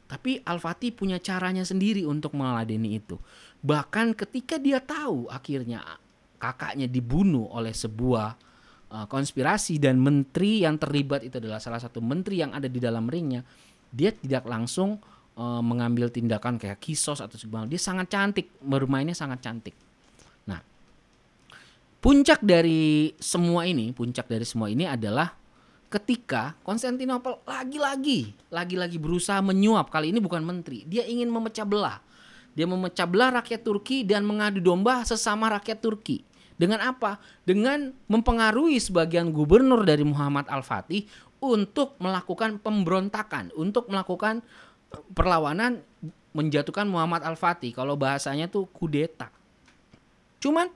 Tapi 0.08 0.40
Al-Fatih 0.40 0.96
punya 0.96 1.20
caranya 1.20 1.68
sendiri 1.68 2.08
untuk 2.08 2.32
meladeni 2.32 3.02
itu. 3.02 3.20
Bahkan 3.60 4.16
ketika 4.16 4.56
dia 4.56 4.80
tahu 4.80 5.28
akhirnya 5.28 5.84
kakaknya 6.40 6.88
dibunuh 6.88 7.52
oleh 7.52 7.76
sebuah 7.76 8.28
uh, 8.88 9.08
konspirasi 9.10 9.84
dan 9.84 10.00
menteri 10.00 10.64
yang 10.64 10.80
terlibat 10.80 11.28
itu 11.28 11.44
adalah 11.44 11.60
salah 11.60 11.82
satu 11.82 12.00
menteri 12.00 12.40
yang 12.40 12.56
ada 12.56 12.72
di 12.72 12.80
dalam 12.80 13.08
ringnya, 13.08 13.44
dia 13.92 14.14
tidak 14.16 14.48
langsung 14.48 15.02
uh, 15.42 15.62
mengambil 15.66 16.14
tindakan 16.14 16.62
kayak 16.62 16.78
kisos 16.78 17.18
atau 17.18 17.34
sebagainya. 17.34 17.74
Dia 17.74 17.82
sangat 17.82 18.14
cantik, 18.14 18.54
bermainnya 18.62 19.18
sangat 19.18 19.42
cantik. 19.42 19.74
Nah, 20.46 20.62
puncak 21.98 22.46
dari 22.46 23.18
semua 23.18 23.66
ini, 23.66 23.90
puncak 23.90 24.30
dari 24.30 24.46
semua 24.46 24.70
ini 24.70 24.86
adalah 24.86 25.42
ketika 25.92 26.56
Konstantinopel 26.64 27.44
lagi-lagi 27.44 28.32
lagi-lagi 28.48 28.96
berusaha 28.96 29.44
menyuap 29.44 29.92
kali 29.92 30.16
ini 30.16 30.24
bukan 30.24 30.40
menteri 30.40 30.88
dia 30.88 31.04
ingin 31.04 31.28
memecah 31.28 31.68
belah 31.68 32.00
dia 32.56 32.64
memecah 32.64 33.04
belah 33.04 33.44
rakyat 33.44 33.60
Turki 33.60 34.08
dan 34.08 34.24
mengadu 34.24 34.64
domba 34.64 35.04
sesama 35.04 35.52
rakyat 35.52 35.84
Turki 35.84 36.24
dengan 36.56 36.80
apa 36.80 37.20
dengan 37.44 37.92
mempengaruhi 38.08 38.80
sebagian 38.80 39.36
gubernur 39.36 39.84
dari 39.84 40.08
Muhammad 40.08 40.48
Al-Fatih 40.48 41.12
untuk 41.44 42.00
melakukan 42.00 42.64
pemberontakan 42.64 43.52
untuk 43.60 43.92
melakukan 43.92 44.40
eh, 44.40 44.71
perlawanan 45.16 45.84
menjatuhkan 46.32 46.88
Muhammad 46.88 47.24
Al-Fatih 47.24 47.76
kalau 47.76 48.00
bahasanya 48.00 48.48
tuh 48.48 48.68
kudeta 48.72 49.32
cuman 50.42 50.68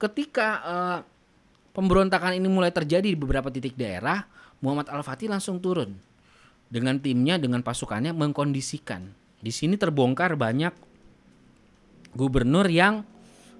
ketika 0.00 0.46
eh, 0.62 0.98
pemberontakan 1.72 2.36
ini 2.36 2.48
mulai 2.48 2.70
terjadi 2.70 3.08
di 3.08 3.18
beberapa 3.18 3.48
titik 3.48 3.76
daerah 3.76 4.24
Muhammad 4.62 4.92
Al-Fatih 4.92 5.26
langsung 5.26 5.58
turun 5.58 5.98
dengan 6.72 6.96
timnya 6.96 7.36
dengan 7.36 7.60
pasukannya 7.60 8.16
mengkondisikan. 8.16 9.12
Di 9.44 9.52
sini 9.52 9.76
terbongkar 9.76 10.38
banyak 10.40 10.72
gubernur 12.16 12.64
yang 12.72 13.04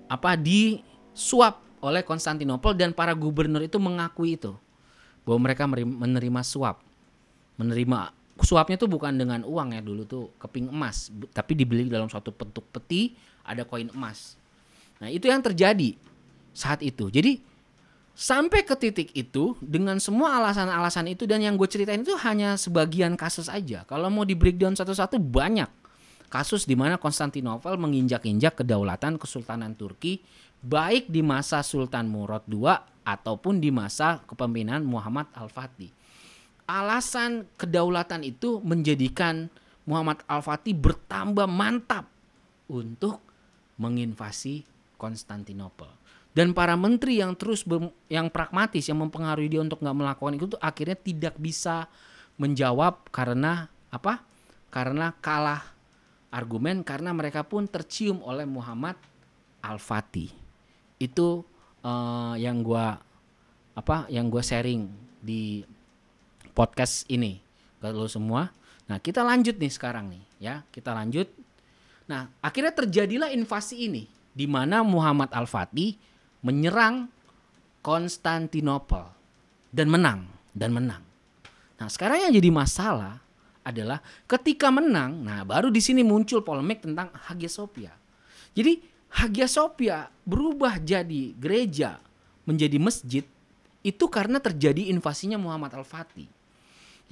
apa 0.08 0.38
disuap 0.40 1.60
oleh 1.84 2.00
Konstantinopel 2.06 2.72
dan 2.72 2.96
para 2.96 3.12
gubernur 3.12 3.60
itu 3.60 3.76
mengakui 3.76 4.40
itu 4.40 4.56
bahwa 5.28 5.50
mereka 5.50 5.68
menerima 5.68 6.40
suap. 6.40 6.80
Menerima 7.60 8.14
suapnya 8.42 8.76
tuh 8.76 8.90
bukan 8.90 9.14
dengan 9.14 9.46
uang 9.46 9.74
ya 9.74 9.80
dulu 9.80 10.02
tuh 10.04 10.24
keping 10.38 10.68
emas, 10.70 11.10
tapi 11.32 11.56
dibeli 11.56 11.86
dalam 11.86 12.10
suatu 12.10 12.34
bentuk 12.34 12.66
peti 12.70 13.14
ada 13.46 13.66
koin 13.66 13.90
emas. 13.94 14.38
Nah, 15.02 15.10
itu 15.10 15.26
yang 15.26 15.42
terjadi 15.42 15.98
saat 16.54 16.84
itu. 16.84 17.10
Jadi 17.10 17.42
sampai 18.12 18.62
ke 18.62 18.76
titik 18.76 19.08
itu 19.16 19.56
dengan 19.58 19.96
semua 19.98 20.38
alasan-alasan 20.38 21.10
itu 21.10 21.24
dan 21.24 21.40
yang 21.40 21.56
gue 21.56 21.66
ceritain 21.66 22.04
itu 22.04 22.14
hanya 22.22 22.54
sebagian 22.60 23.16
kasus 23.18 23.48
aja. 23.48 23.82
Kalau 23.88 24.12
mau 24.12 24.22
di 24.22 24.36
breakdown 24.36 24.76
satu-satu 24.76 25.18
banyak 25.18 25.68
kasus 26.32 26.64
di 26.64 26.72
mana 26.72 26.96
Konstantinopel 26.96 27.76
menginjak-injak 27.76 28.64
kedaulatan 28.64 29.20
Kesultanan 29.20 29.76
Turki 29.76 30.24
baik 30.62 31.10
di 31.10 31.20
masa 31.20 31.60
Sultan 31.60 32.06
Murad 32.06 32.46
II 32.46 32.70
ataupun 33.02 33.58
di 33.58 33.74
masa 33.74 34.22
kepemimpinan 34.24 34.86
Muhammad 34.86 35.26
Al-Fatih. 35.34 35.90
Alasan 36.66 37.48
kedaulatan 37.58 38.22
itu 38.22 38.62
menjadikan 38.62 39.50
Muhammad 39.82 40.22
Al-Fatih 40.30 40.78
bertambah 40.78 41.50
mantap 41.50 42.06
untuk 42.70 43.18
menginvasi 43.76 44.62
Konstantinopel. 44.94 45.90
Dan 46.32 46.56
para 46.56 46.78
menteri 46.78 47.20
yang 47.20 47.36
terus 47.36 47.66
ber- 47.66 47.92
yang 48.08 48.32
pragmatis 48.32 48.88
yang 48.88 49.02
mempengaruhi 49.04 49.52
dia 49.52 49.60
untuk 49.60 49.84
nggak 49.84 49.98
melakukan 49.98 50.34
itu 50.38 50.46
tuh 50.56 50.60
akhirnya 50.62 50.96
tidak 50.96 51.34
bisa 51.36 51.90
menjawab 52.40 53.10
karena 53.12 53.68
apa? 53.92 54.24
Karena 54.72 55.12
kalah 55.20 55.60
argumen 56.32 56.80
karena 56.80 57.12
mereka 57.12 57.44
pun 57.44 57.68
tercium 57.68 58.24
oleh 58.24 58.48
Muhammad 58.48 58.96
Al-Fatih 59.60 60.32
itu 60.96 61.28
eh, 61.84 62.34
yang 62.40 62.64
gua 62.64 62.96
apa 63.76 64.08
yang 64.08 64.32
gua 64.32 64.40
sharing 64.40 64.88
di 65.20 65.60
podcast 66.52 67.08
ini 67.10 67.40
ke 67.82 67.88
lo 67.90 68.06
semua 68.06 68.52
nah 68.86 69.00
kita 69.00 69.24
lanjut 69.24 69.56
nih 69.58 69.72
sekarang 69.72 70.12
nih 70.12 70.22
ya 70.38 70.54
kita 70.70 70.92
lanjut 70.94 71.28
nah 72.06 72.28
akhirnya 72.44 72.72
terjadilah 72.76 73.32
invasi 73.32 73.88
ini 73.88 74.04
di 74.32 74.48
mana 74.48 74.80
Muhammad 74.80 75.28
Al-Fatih 75.32 75.96
menyerang 76.42 77.08
Konstantinopel 77.82 79.10
dan 79.74 79.90
menang 79.90 80.30
dan 80.54 80.70
menang. 80.70 81.02
Nah, 81.80 81.88
sekarang 81.90 82.28
yang 82.28 82.32
jadi 82.32 82.50
masalah 82.52 83.18
adalah 83.66 83.98
ketika 84.30 84.70
menang, 84.70 85.26
nah 85.26 85.42
baru 85.42 85.72
di 85.72 85.82
sini 85.82 86.06
muncul 86.06 86.46
polemik 86.46 86.84
tentang 86.84 87.10
Hagia 87.10 87.50
Sophia. 87.50 87.90
Jadi 88.54 88.78
Hagia 89.18 89.50
Sophia 89.50 90.06
berubah 90.22 90.78
jadi 90.78 91.34
gereja 91.34 91.98
menjadi 92.46 92.78
masjid 92.78 93.24
itu 93.82 94.04
karena 94.06 94.38
terjadi 94.38 94.94
invasinya 94.94 95.38
Muhammad 95.42 95.74
Al-Fatih. 95.74 96.30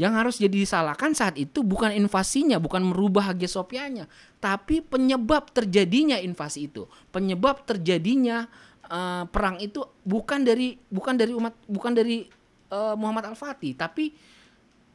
Yang 0.01 0.13
harus 0.17 0.37
jadi 0.41 0.57
disalahkan 0.65 1.13
saat 1.13 1.37
itu 1.37 1.61
bukan 1.61 1.93
invasinya, 1.93 2.57
bukan 2.57 2.89
merubah 2.89 3.29
Hagia 3.29 3.53
Sophianya, 3.53 4.09
tapi 4.41 4.81
penyebab 4.81 5.53
terjadinya 5.53 6.17
invasi 6.17 6.73
itu, 6.73 6.89
penyebab 7.13 7.69
terjadinya 7.69 8.49
eh, 8.89 9.29
perang 9.29 9.61
itu 9.61 9.85
bukan 10.09 10.41
dari 10.41 10.81
bukan 10.89 11.21
dari 11.21 11.37
umat 11.37 11.53
bukan 11.69 11.93
dari 11.93 12.25
eh, 12.73 12.95
Muhammad 12.97 13.29
Al-Fatih, 13.29 13.77
tapi 13.77 14.17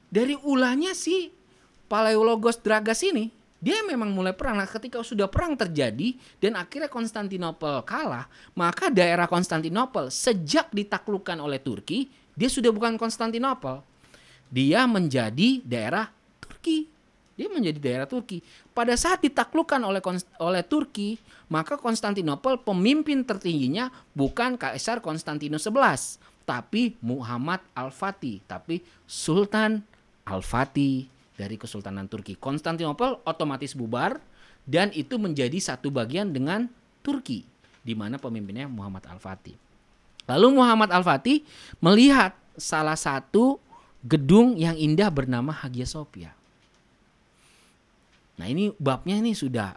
dari 0.10 0.34
ulahnya 0.42 0.98
si 0.98 1.30
Palaiologos 1.86 2.58
Dragas 2.66 3.06
ini. 3.06 3.30
Dia 3.66 3.82
memang 3.82 4.14
mulai 4.14 4.30
perang. 4.30 4.62
Nah, 4.62 4.70
ketika 4.70 5.02
sudah 5.02 5.26
perang 5.26 5.58
terjadi 5.58 6.14
dan 6.38 6.54
akhirnya 6.54 6.86
Konstantinopel 6.86 7.82
kalah, 7.82 8.30
maka 8.54 8.94
daerah 8.94 9.26
Konstantinopel 9.26 10.14
sejak 10.14 10.70
ditaklukkan 10.70 11.42
oleh 11.42 11.58
Turki, 11.58 12.06
dia 12.38 12.46
sudah 12.46 12.70
bukan 12.70 12.94
Konstantinopel 12.94 13.82
dia 14.56 14.88
menjadi 14.88 15.60
daerah 15.68 16.08
Turki. 16.40 16.88
Dia 17.36 17.52
menjadi 17.52 17.76
daerah 17.76 18.08
Turki. 18.08 18.40
Pada 18.72 18.96
saat 18.96 19.20
ditaklukkan 19.20 19.84
oleh 19.84 20.00
oleh 20.40 20.64
Turki, 20.64 21.20
maka 21.52 21.76
Konstantinopel 21.76 22.64
pemimpin 22.64 23.28
tertingginya 23.28 23.92
bukan 24.16 24.56
Kaisar 24.56 25.04
Konstantinus 25.04 25.68
11, 25.68 26.48
tapi 26.48 26.96
Muhammad 27.04 27.60
Al-Fatih, 27.76 28.40
tapi 28.48 28.80
Sultan 29.04 29.84
Al-Fatih 30.24 31.12
dari 31.36 31.60
Kesultanan 31.60 32.08
Turki. 32.08 32.40
Konstantinopel 32.40 33.20
otomatis 33.28 33.76
bubar 33.76 34.24
dan 34.64 34.96
itu 34.96 35.20
menjadi 35.20 35.60
satu 35.60 35.92
bagian 35.92 36.32
dengan 36.32 36.72
Turki 37.04 37.44
di 37.84 37.92
mana 37.92 38.16
pemimpinnya 38.16 38.72
Muhammad 38.72 39.04
Al-Fatih. 39.12 39.60
Lalu 40.26 40.48
Muhammad 40.58 40.90
Al-Fatih 40.96 41.44
melihat 41.84 42.32
salah 42.56 42.96
satu 42.96 43.60
gedung 44.06 44.54
yang 44.54 44.78
indah 44.78 45.10
bernama 45.10 45.50
Hagia 45.50 45.90
Sophia. 45.90 46.32
Nah 48.38 48.46
ini 48.46 48.70
babnya 48.78 49.18
ini 49.18 49.34
sudah 49.34 49.74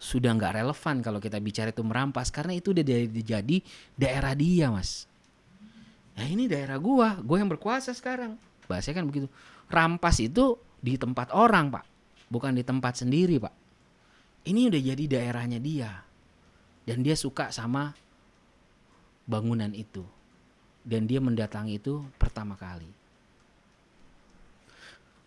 sudah 0.00 0.32
nggak 0.36 0.60
relevan 0.60 0.96
kalau 1.04 1.20
kita 1.20 1.40
bicara 1.40 1.72
itu 1.72 1.84
merampas 1.84 2.32
karena 2.32 2.56
itu 2.56 2.72
udah 2.72 2.84
jadi, 3.20 3.56
daerah 3.96 4.32
dia 4.36 4.68
mas. 4.72 5.04
Nah 6.16 6.24
ini 6.28 6.48
daerah 6.48 6.76
gua, 6.76 7.20
gua 7.20 7.40
yang 7.40 7.48
berkuasa 7.48 7.92
sekarang. 7.96 8.36
Bahasanya 8.68 9.00
kan 9.00 9.06
begitu. 9.08 9.26
Rampas 9.68 10.20
itu 10.20 10.56
di 10.80 10.96
tempat 10.96 11.32
orang 11.32 11.72
pak, 11.72 11.84
bukan 12.32 12.56
di 12.56 12.64
tempat 12.64 13.00
sendiri 13.00 13.40
pak. 13.40 13.54
Ini 14.44 14.72
udah 14.72 14.80
jadi 14.80 15.04
daerahnya 15.04 15.60
dia, 15.60 16.00
dan 16.88 17.04
dia 17.04 17.12
suka 17.12 17.52
sama 17.52 17.92
bangunan 19.28 19.68
itu, 19.76 20.00
dan 20.80 21.04
dia 21.04 21.20
mendatangi 21.20 21.76
itu 21.76 22.00
pertama 22.16 22.56
kali. 22.56 22.99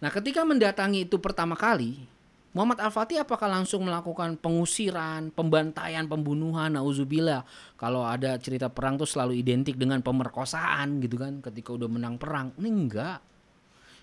Nah, 0.04 0.12
ketika 0.12 0.44
mendatangi 0.44 1.08
itu 1.08 1.16
pertama 1.16 1.56
kali, 1.56 2.04
Muhammad 2.52 2.84
Al-Fatih 2.84 3.24
apakah 3.24 3.48
langsung 3.48 3.88
melakukan 3.88 4.36
pengusiran, 4.36 5.32
pembantaian, 5.32 6.04
pembunuhan, 6.12 6.76
nauzubillah. 6.76 7.48
Kalau 7.80 8.04
ada 8.04 8.36
cerita 8.36 8.68
perang 8.68 9.00
tuh 9.00 9.08
selalu 9.08 9.40
identik 9.40 9.80
dengan 9.80 10.04
pemerkosaan 10.04 11.00
gitu 11.00 11.16
kan 11.16 11.40
ketika 11.40 11.72
udah 11.72 11.88
menang 11.88 12.20
perang. 12.20 12.52
Ini 12.60 12.68
enggak. 12.68 13.20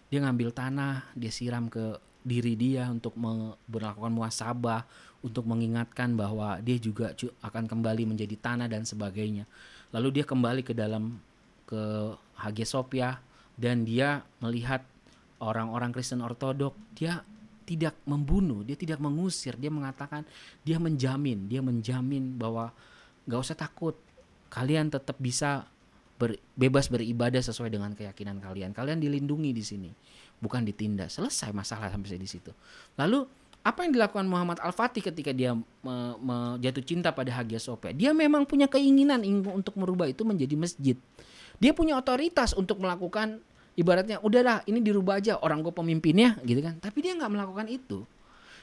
Dia 0.08 0.24
ngambil 0.24 0.56
tanah, 0.56 1.12
dia 1.12 1.28
siram 1.28 1.68
ke 1.68 2.00
diri 2.24 2.56
dia 2.56 2.88
untuk 2.88 3.16
me- 3.20 3.56
melakukan 3.68 4.12
muasabah 4.12 4.84
untuk 5.20 5.44
mengingatkan 5.48 6.16
bahwa 6.16 6.60
dia 6.64 6.76
juga 6.80 7.12
akan 7.44 7.64
kembali 7.68 8.08
menjadi 8.08 8.36
tanah 8.36 8.68
dan 8.68 8.84
sebagainya 8.84 9.48
lalu 9.92 10.20
dia 10.20 10.24
kembali 10.28 10.60
ke 10.60 10.76
dalam 10.76 11.16
ke 11.64 12.12
Hagia 12.36 12.68
Sophia 12.68 13.10
dan 13.56 13.88
dia 13.88 14.20
melihat 14.40 14.84
orang-orang 15.40 15.90
Kristen 15.90 16.20
Ortodok 16.20 16.76
dia 16.94 17.24
tidak 17.64 17.96
membunuh 18.04 18.62
dia 18.66 18.74
tidak 18.74 18.98
mengusir 18.98 19.54
dia 19.56 19.70
mengatakan 19.70 20.26
dia 20.64 20.76
menjamin 20.76 21.46
dia 21.46 21.62
menjamin 21.62 22.34
bahwa 22.36 22.74
nggak 23.24 23.40
usah 23.40 23.56
takut 23.56 23.94
kalian 24.50 24.90
tetap 24.90 25.16
bisa 25.16 25.70
ber- 26.20 26.36
bebas 26.52 26.92
beribadah 26.92 27.40
sesuai 27.40 27.72
dengan 27.72 27.96
keyakinan 27.96 28.36
kalian. 28.44 28.76
Kalian 28.76 29.00
dilindungi 29.00 29.56
di 29.56 29.64
sini, 29.64 29.90
bukan 30.36 30.60
ditindas. 30.68 31.16
Selesai 31.16 31.56
masalah 31.56 31.88
sampai 31.88 32.20
di 32.20 32.28
situ. 32.28 32.52
Lalu 33.00 33.24
apa 33.64 33.88
yang 33.88 33.96
dilakukan 33.96 34.28
Muhammad 34.28 34.60
Al-Fatih 34.60 35.00
ketika 35.00 35.32
dia 35.32 35.56
me- 35.56 36.16
me- 36.20 36.56
jatuh 36.60 36.84
cinta 36.84 37.08
pada 37.16 37.32
Hagia 37.32 37.56
Sophia? 37.56 37.96
Dia 37.96 38.12
memang 38.12 38.44
punya 38.44 38.68
keinginan 38.68 39.24
ing- 39.24 39.48
untuk 39.48 39.80
merubah 39.80 40.04
itu 40.04 40.20
menjadi 40.28 40.52
masjid. 40.60 40.96
Dia 41.56 41.72
punya 41.72 41.96
otoritas 41.96 42.52
untuk 42.52 42.80
melakukan 42.80 43.40
ibaratnya 43.78 44.18
udahlah 44.22 44.62
ini 44.66 44.82
dirubah 44.82 45.22
aja 45.22 45.38
orang 45.40 45.62
gue 45.62 45.74
pemimpinnya 45.74 46.38
gitu 46.42 46.60
kan. 46.64 46.78
Tapi 46.78 46.98
dia 47.04 47.12
nggak 47.14 47.30
melakukan 47.30 47.66
itu. 47.70 48.06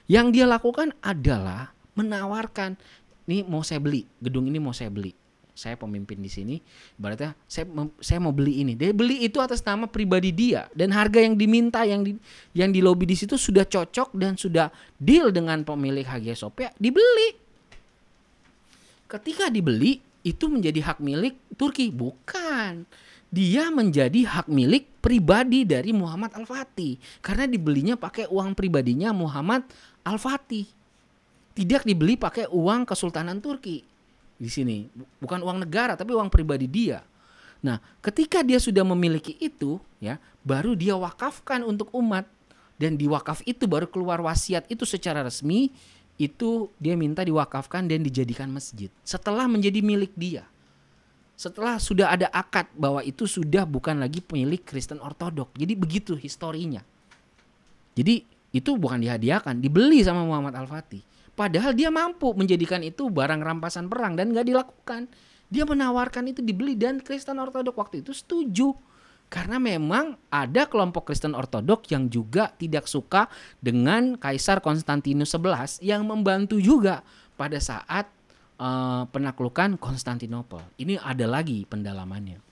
Yang 0.07 0.27
dia 0.39 0.45
lakukan 0.47 0.95
adalah 1.03 1.75
menawarkan 1.99 2.79
ini 3.27 3.43
mau 3.43 3.59
saya 3.59 3.83
beli 3.83 4.07
gedung 4.23 4.47
ini 4.47 4.59
mau 4.59 4.71
saya 4.71 4.87
beli. 4.87 5.11
Saya 5.57 5.73
pemimpin 5.73 6.21
di 6.21 6.29
sini. 6.29 6.55
Ibaratnya 7.01 7.33
saya 7.49 7.65
saya 7.99 8.19
mau 8.21 8.31
beli 8.31 8.61
ini. 8.61 8.77
Dia 8.77 8.93
beli 8.93 9.25
itu 9.25 9.41
atas 9.41 9.59
nama 9.65 9.89
pribadi 9.89 10.29
dia 10.29 10.69
dan 10.77 10.93
harga 10.93 11.17
yang 11.17 11.33
diminta 11.33 11.81
yang 11.83 12.05
di 12.05 12.13
yang 12.53 12.69
di 12.69 12.79
lobi 12.79 13.09
di 13.09 13.17
situ 13.17 13.35
sudah 13.35 13.65
cocok 13.65 14.13
dan 14.15 14.37
sudah 14.37 14.69
deal 15.01 15.33
dengan 15.33 15.65
pemilik 15.65 16.05
Hagia 16.05 16.37
Sophia 16.37 16.69
dibeli. 16.77 17.35
Ketika 19.07 19.49
dibeli 19.49 20.07
itu 20.27 20.45
menjadi 20.51 20.79
hak 20.83 20.99
milik 20.99 21.39
Turki. 21.55 21.87
Bukan 21.87 22.83
dia 23.27 23.67
menjadi 23.67 24.23
hak 24.23 24.47
milik 24.47 24.87
pribadi 25.03 25.67
dari 25.67 25.91
Muhammad 25.91 26.31
Al-Fatih. 26.35 26.95
Karena 27.19 27.43
dibelinya 27.43 27.99
pakai 27.99 28.31
uang 28.31 28.55
pribadinya 28.55 29.11
Muhammad 29.11 29.67
Al-Fatih. 30.07 30.67
Tidak 31.51 31.83
dibeli 31.83 32.15
pakai 32.15 32.47
uang 32.47 32.87
Kesultanan 32.87 33.43
Turki. 33.43 33.83
Di 34.37 34.47
sini. 34.47 34.87
Bu- 34.87 35.27
bukan 35.27 35.43
uang 35.43 35.67
negara 35.67 35.99
tapi 35.99 36.15
uang 36.15 36.31
pribadi 36.31 36.69
dia. 36.71 37.03
Nah 37.59 37.81
ketika 37.99 38.45
dia 38.45 38.61
sudah 38.61 38.85
memiliki 38.85 39.35
itu 39.41 39.81
ya 39.99 40.21
baru 40.45 40.77
dia 40.77 40.95
wakafkan 40.95 41.67
untuk 41.67 41.91
umat. 41.91 42.23
Dan 42.77 42.93
di 42.93 43.09
wakaf 43.09 43.41
itu 43.49 43.65
baru 43.65 43.89
keluar 43.89 44.21
wasiat 44.21 44.69
itu 44.69 44.85
secara 44.85 45.25
resmi 45.25 45.73
itu 46.21 46.69
dia 46.77 46.93
minta 46.93 47.25
diwakafkan 47.25 47.89
dan 47.89 48.05
dijadikan 48.05 48.45
masjid. 48.53 48.93
Setelah 49.01 49.49
menjadi 49.49 49.81
milik 49.81 50.13
dia 50.13 50.45
setelah 51.37 51.77
sudah 51.77 52.11
ada 52.11 52.27
akad 52.33 52.65
bahwa 52.73 53.05
itu 53.05 53.29
sudah 53.29 53.63
bukan 53.63 54.01
lagi 54.01 54.25
milik 54.33 54.65
Kristen 54.65 54.97
Ortodok 54.97 55.53
jadi 55.53 55.77
begitu 55.77 56.17
historinya 56.17 56.81
jadi 57.97 58.21
itu 58.53 58.77
bukan 58.77 59.01
dihadiahkan, 59.01 59.59
dibeli 59.59 60.05
sama 60.05 60.23
Muhammad 60.23 60.55
Al-Fatih. 60.55 61.01
Padahal 61.37 61.73
dia 61.73 61.93
mampu 61.93 62.33
menjadikan 62.33 62.81
itu 62.81 63.09
barang 63.09 63.41
rampasan 63.41 63.89
perang 63.89 64.13
dan 64.17 64.33
nggak 64.33 64.45
dilakukan. 64.45 65.09
Dia 65.49 65.63
menawarkan 65.65 66.29
itu 66.29 66.41
dibeli 66.41 66.73
dan 66.77 67.01
Kristen 67.01 67.37
Ortodok 67.37 67.77
waktu 67.77 68.01
itu 68.01 68.13
setuju. 68.13 68.73
Karena 69.27 69.59
memang 69.59 70.15
ada 70.31 70.65
kelompok 70.65 71.11
Kristen 71.11 71.35
Ortodok 71.35 71.85
yang 71.91 72.07
juga 72.07 72.55
tidak 72.55 72.87
suka 72.87 73.27
dengan 73.59 74.15
Kaisar 74.15 74.63
Konstantinus 74.63 75.35
11 75.35 75.83
yang 75.83 76.07
membantu 76.07 76.57
juga 76.63 77.03
pada 77.35 77.59
saat 77.59 78.07
eh, 78.57 79.03
penaklukan 79.09 79.77
Konstantinopel. 79.77 80.61
Ini 80.81 80.99
ada 81.01 81.25
lagi 81.29 81.63
pendalamannya. 81.69 82.43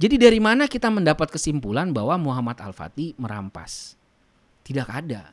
Jadi 0.00 0.18
dari 0.18 0.40
mana 0.42 0.66
kita 0.66 0.90
mendapat 0.90 1.30
kesimpulan 1.30 1.94
bahwa 1.94 2.18
Muhammad 2.18 2.58
Al-Fatih 2.58 3.14
merampas? 3.20 3.94
Tidak 4.66 4.88
ada. 4.88 5.30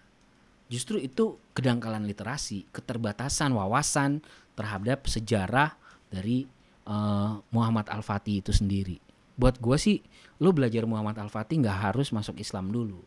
Justru 0.69 1.01
itu 1.01 1.41
kedangkalan 1.57 2.05
literasi, 2.05 2.69
keterbatasan 2.69 3.49
wawasan 3.57 4.21
terhadap 4.53 5.09
sejarah 5.09 5.73
dari 6.13 6.45
eh, 6.85 7.31
Muhammad 7.49 7.89
Al-Fatih 7.89 8.45
itu 8.45 8.53
sendiri. 8.53 9.01
Buat 9.39 9.57
gue 9.57 9.77
sih, 9.79 9.97
lu 10.43 10.51
belajar 10.51 10.83
Muhammad 10.83 11.17
Al-Fatih 11.17 11.63
nggak 11.63 11.89
harus 11.89 12.11
masuk 12.11 12.37
Islam 12.43 12.69
dulu. 12.69 12.99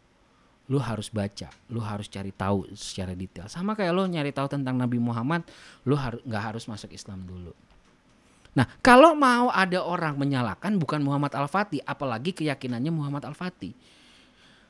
Lu 0.70 0.78
harus 0.78 1.10
baca, 1.10 1.50
lu 1.68 1.82
harus 1.82 2.06
cari 2.06 2.30
tahu 2.30 2.70
secara 2.78 3.12
detail. 3.18 3.50
Sama 3.50 3.74
kayak 3.74 3.92
lu 3.92 4.06
nyari 4.06 4.30
tahu 4.30 4.46
tentang 4.46 4.78
Nabi 4.78 5.02
Muhammad, 5.02 5.42
lu 5.82 5.98
harus 5.98 6.22
nggak 6.22 6.42
harus 6.54 6.64
masuk 6.70 6.94
Islam 6.94 7.26
dulu. 7.26 7.50
Nah, 8.52 8.68
kalau 8.84 9.16
mau 9.16 9.48
ada 9.48 9.80
orang 9.80 10.14
menyalahkan 10.20 10.76
bukan 10.76 11.00
Muhammad 11.00 11.32
Al-Fatih, 11.32 11.80
apalagi 11.88 12.36
keyakinannya 12.36 12.92
Muhammad 12.92 13.24
Al-Fatih. 13.24 13.72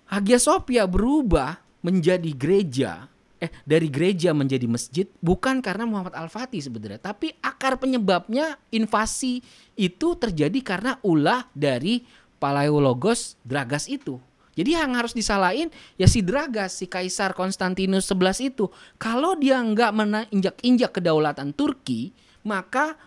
Hagia 0.07 0.39
Sophia 0.39 0.87
berubah 0.87 1.59
menjadi 1.83 2.31
gereja, 2.31 3.11
eh 3.43 3.51
dari 3.67 3.91
gereja 3.91 4.31
menjadi 4.31 4.71
masjid 4.71 5.07
bukan 5.19 5.59
karena 5.59 5.83
Muhammad 5.83 6.15
Al-Fatih 6.15 6.63
sebenarnya, 6.63 7.03
tapi 7.03 7.35
akar 7.43 7.75
penyebabnya 7.83 8.55
invasi 8.71 9.43
itu 9.75 10.15
terjadi 10.15 10.59
karena 10.63 11.03
ulah 11.03 11.51
dari 11.51 12.07
Palaiologos 12.39 13.35
Dragas 13.43 13.91
itu. 13.91 14.23
Jadi 14.53 14.77
yang 14.77 14.93
harus 14.93 15.17
disalahin 15.17 15.73
ya 15.97 16.05
si 16.05 16.21
Dragas, 16.21 16.77
si 16.77 16.85
Kaisar 16.85 17.33
Konstantinus 17.33 18.05
11 18.13 18.53
itu. 18.53 18.69
Kalau 19.01 19.33
dia 19.37 19.57
nggak 19.57 19.93
menginjak-injak 19.97 20.93
kedaulatan 21.01 21.57
Turki, 21.57 22.13
maka 22.45 23.01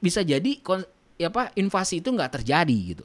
bisa 0.00 0.24
jadi 0.24 0.56
ya 1.20 1.28
apa 1.28 1.52
invasi 1.52 2.00
itu 2.00 2.08
nggak 2.08 2.40
terjadi 2.40 2.78
gitu. 2.96 3.04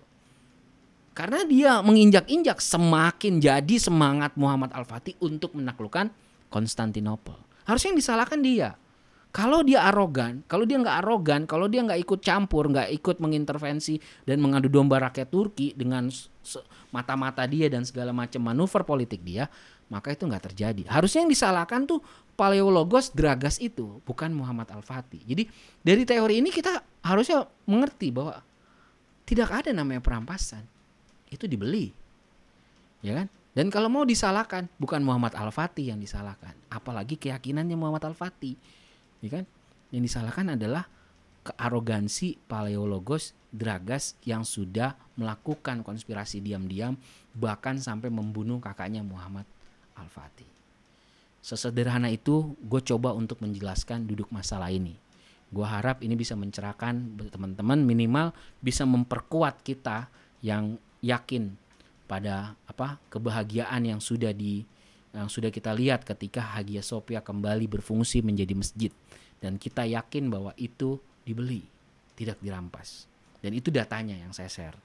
Karena 1.12 1.44
dia 1.44 1.84
menginjak-injak 1.84 2.64
semakin 2.64 3.44
jadi 3.44 3.76
semangat 3.76 4.40
Muhammad 4.40 4.72
Al-Fatih 4.72 5.20
untuk 5.20 5.52
menaklukkan 5.60 6.08
Konstantinopel. 6.48 7.36
Harusnya 7.68 7.92
yang 7.92 8.00
disalahkan 8.00 8.40
dia. 8.40 8.80
Kalau 9.32 9.64
dia 9.64 9.88
arogan, 9.88 10.44
kalau 10.52 10.68
dia 10.68 10.76
nggak 10.76 10.98
arogan, 11.08 11.42
kalau 11.48 11.72
dia 11.72 11.80
nggak 11.80 12.04
ikut 12.04 12.20
campur, 12.20 12.68
nggak 12.68 12.92
ikut 12.92 13.24
mengintervensi 13.24 13.96
dan 14.28 14.44
mengadu 14.44 14.68
domba 14.68 15.00
rakyat 15.08 15.32
Turki 15.32 15.72
dengan 15.72 16.12
mata-mata 16.92 17.48
dia 17.48 17.72
dan 17.72 17.88
segala 17.88 18.12
macam 18.12 18.44
manuver 18.44 18.84
politik 18.84 19.24
dia, 19.24 19.48
maka 19.88 20.12
itu 20.12 20.28
nggak 20.28 20.52
terjadi. 20.52 20.84
Harusnya 20.92 21.24
yang 21.24 21.32
disalahkan 21.32 21.88
tuh 21.88 22.04
Paleologos 22.36 23.16
Dragas 23.16 23.64
itu, 23.64 24.04
bukan 24.04 24.36
Muhammad 24.36 24.68
Al-Fatih. 24.68 25.24
Jadi 25.24 25.48
dari 25.80 26.04
teori 26.04 26.44
ini 26.44 26.52
kita 26.52 26.84
harusnya 27.08 27.48
mengerti 27.64 28.12
bahwa 28.12 28.36
tidak 29.32 29.64
ada 29.64 29.72
namanya 29.72 30.04
perampasan 30.04 30.68
itu 31.32 31.48
dibeli 31.48 31.96
ya 33.00 33.24
kan 33.24 33.28
dan 33.56 33.72
kalau 33.72 33.88
mau 33.88 34.04
disalahkan 34.04 34.68
bukan 34.76 35.00
Muhammad 35.00 35.40
Al-Fatih 35.40 35.96
yang 35.96 36.00
disalahkan 36.04 36.52
apalagi 36.68 37.16
keyakinannya 37.16 37.80
Muhammad 37.80 38.12
Al-Fatih 38.12 38.60
ya 39.22 39.30
kan? 39.42 39.46
Yang 39.94 40.04
disalahkan 40.12 40.58
adalah 40.58 40.86
kearogansi 41.42 42.38
Paleologos 42.46 43.34
Dragas 43.52 44.16
yang 44.24 44.48
sudah 44.48 44.96
melakukan 45.20 45.84
konspirasi 45.84 46.40
diam-diam 46.40 46.96
bahkan 47.36 47.76
sampai 47.76 48.08
membunuh 48.08 48.64
kakaknya 48.64 49.04
Muhammad 49.04 49.44
Al-Fatih. 49.98 50.48
Sesederhana 51.42 52.08
itu 52.14 52.54
gue 52.62 52.82
coba 52.86 53.12
untuk 53.18 53.42
menjelaskan 53.42 54.06
duduk 54.06 54.30
masalah 54.30 54.70
ini. 54.70 54.96
Gue 55.52 55.68
harap 55.68 56.00
ini 56.00 56.16
bisa 56.16 56.38
mencerahkan 56.38 57.18
teman-teman 57.34 57.84
minimal 57.84 58.32
bisa 58.64 58.88
memperkuat 58.88 59.60
kita 59.66 60.08
yang 60.40 60.80
yakin 61.04 61.58
pada 62.08 62.56
apa 62.70 63.02
kebahagiaan 63.12 63.84
yang 63.84 64.00
sudah 64.00 64.32
di 64.32 64.64
yang 65.12 65.28
sudah 65.28 65.52
kita 65.52 65.76
lihat 65.76 66.08
ketika 66.08 66.40
Hagia 66.56 66.80
Sophia 66.80 67.20
kembali 67.20 67.68
berfungsi 67.68 68.24
menjadi 68.24 68.54
masjid. 68.56 68.92
Dan 69.42 69.60
kita 69.60 69.84
yakin 69.84 70.32
bahwa 70.32 70.56
itu 70.56 71.02
dibeli 71.28 71.68
tidak 72.16 72.40
dirampas. 72.40 73.10
Dan 73.42 73.58
itu 73.58 73.74
datanya 73.74 74.16
yang 74.16 74.32
saya 74.32 74.48
share. 74.48 74.78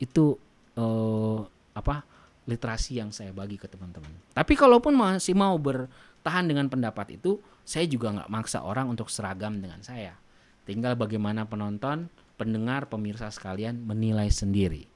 Itu 0.00 0.34
eh, 0.74 1.38
apa 1.76 2.02
literasi 2.48 2.98
yang 2.98 3.12
saya 3.12 3.30
bagi 3.30 3.60
ke 3.60 3.68
teman-teman. 3.68 4.10
Tapi 4.32 4.56
kalaupun 4.56 4.96
masih 4.96 5.36
mau 5.36 5.54
bertahan 5.60 6.48
dengan 6.48 6.66
pendapat 6.66 7.20
itu 7.20 7.38
saya 7.62 7.84
juga 7.84 8.16
nggak 8.16 8.32
maksa 8.32 8.64
orang 8.64 8.88
untuk 8.88 9.12
seragam 9.12 9.60
dengan 9.60 9.84
saya. 9.84 10.16
Tinggal 10.64 10.96
bagaimana 10.96 11.44
penonton 11.44 12.08
pendengar 12.40 12.88
pemirsa 12.88 13.28
sekalian 13.28 13.84
menilai 13.84 14.32
sendiri 14.32 14.88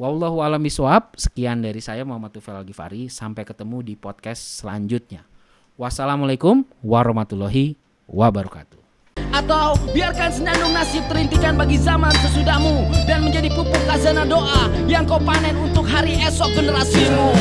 Wallahu 0.00 0.40
alam 0.40 0.64
biswab. 0.64 1.12
Sekian 1.20 1.60
dari 1.60 1.84
saya 1.84 2.00
Muhammad 2.08 2.32
Tufel 2.32 2.56
Al-Ghifari. 2.56 3.12
Sampai 3.12 3.44
ketemu 3.44 3.84
di 3.84 3.94
podcast 3.96 4.64
selanjutnya. 4.64 5.28
Wassalamualaikum 5.76 6.64
warahmatullahi 6.80 7.76
wabarakatuh. 8.08 8.80
Atau 9.32 9.80
biarkan 9.96 10.28
senandung 10.28 10.72
nasib 10.76 11.04
terintikan 11.08 11.56
bagi 11.56 11.80
zaman 11.80 12.12
sesudahmu 12.20 12.84
Dan 13.08 13.24
menjadi 13.24 13.48
pupuk 13.48 13.80
khazanah 13.88 14.28
doa 14.28 14.68
Yang 14.84 15.08
kau 15.08 15.20
panen 15.24 15.56
untuk 15.56 15.88
hari 15.88 16.20
esok 16.20 16.52
generasimu 16.52 17.32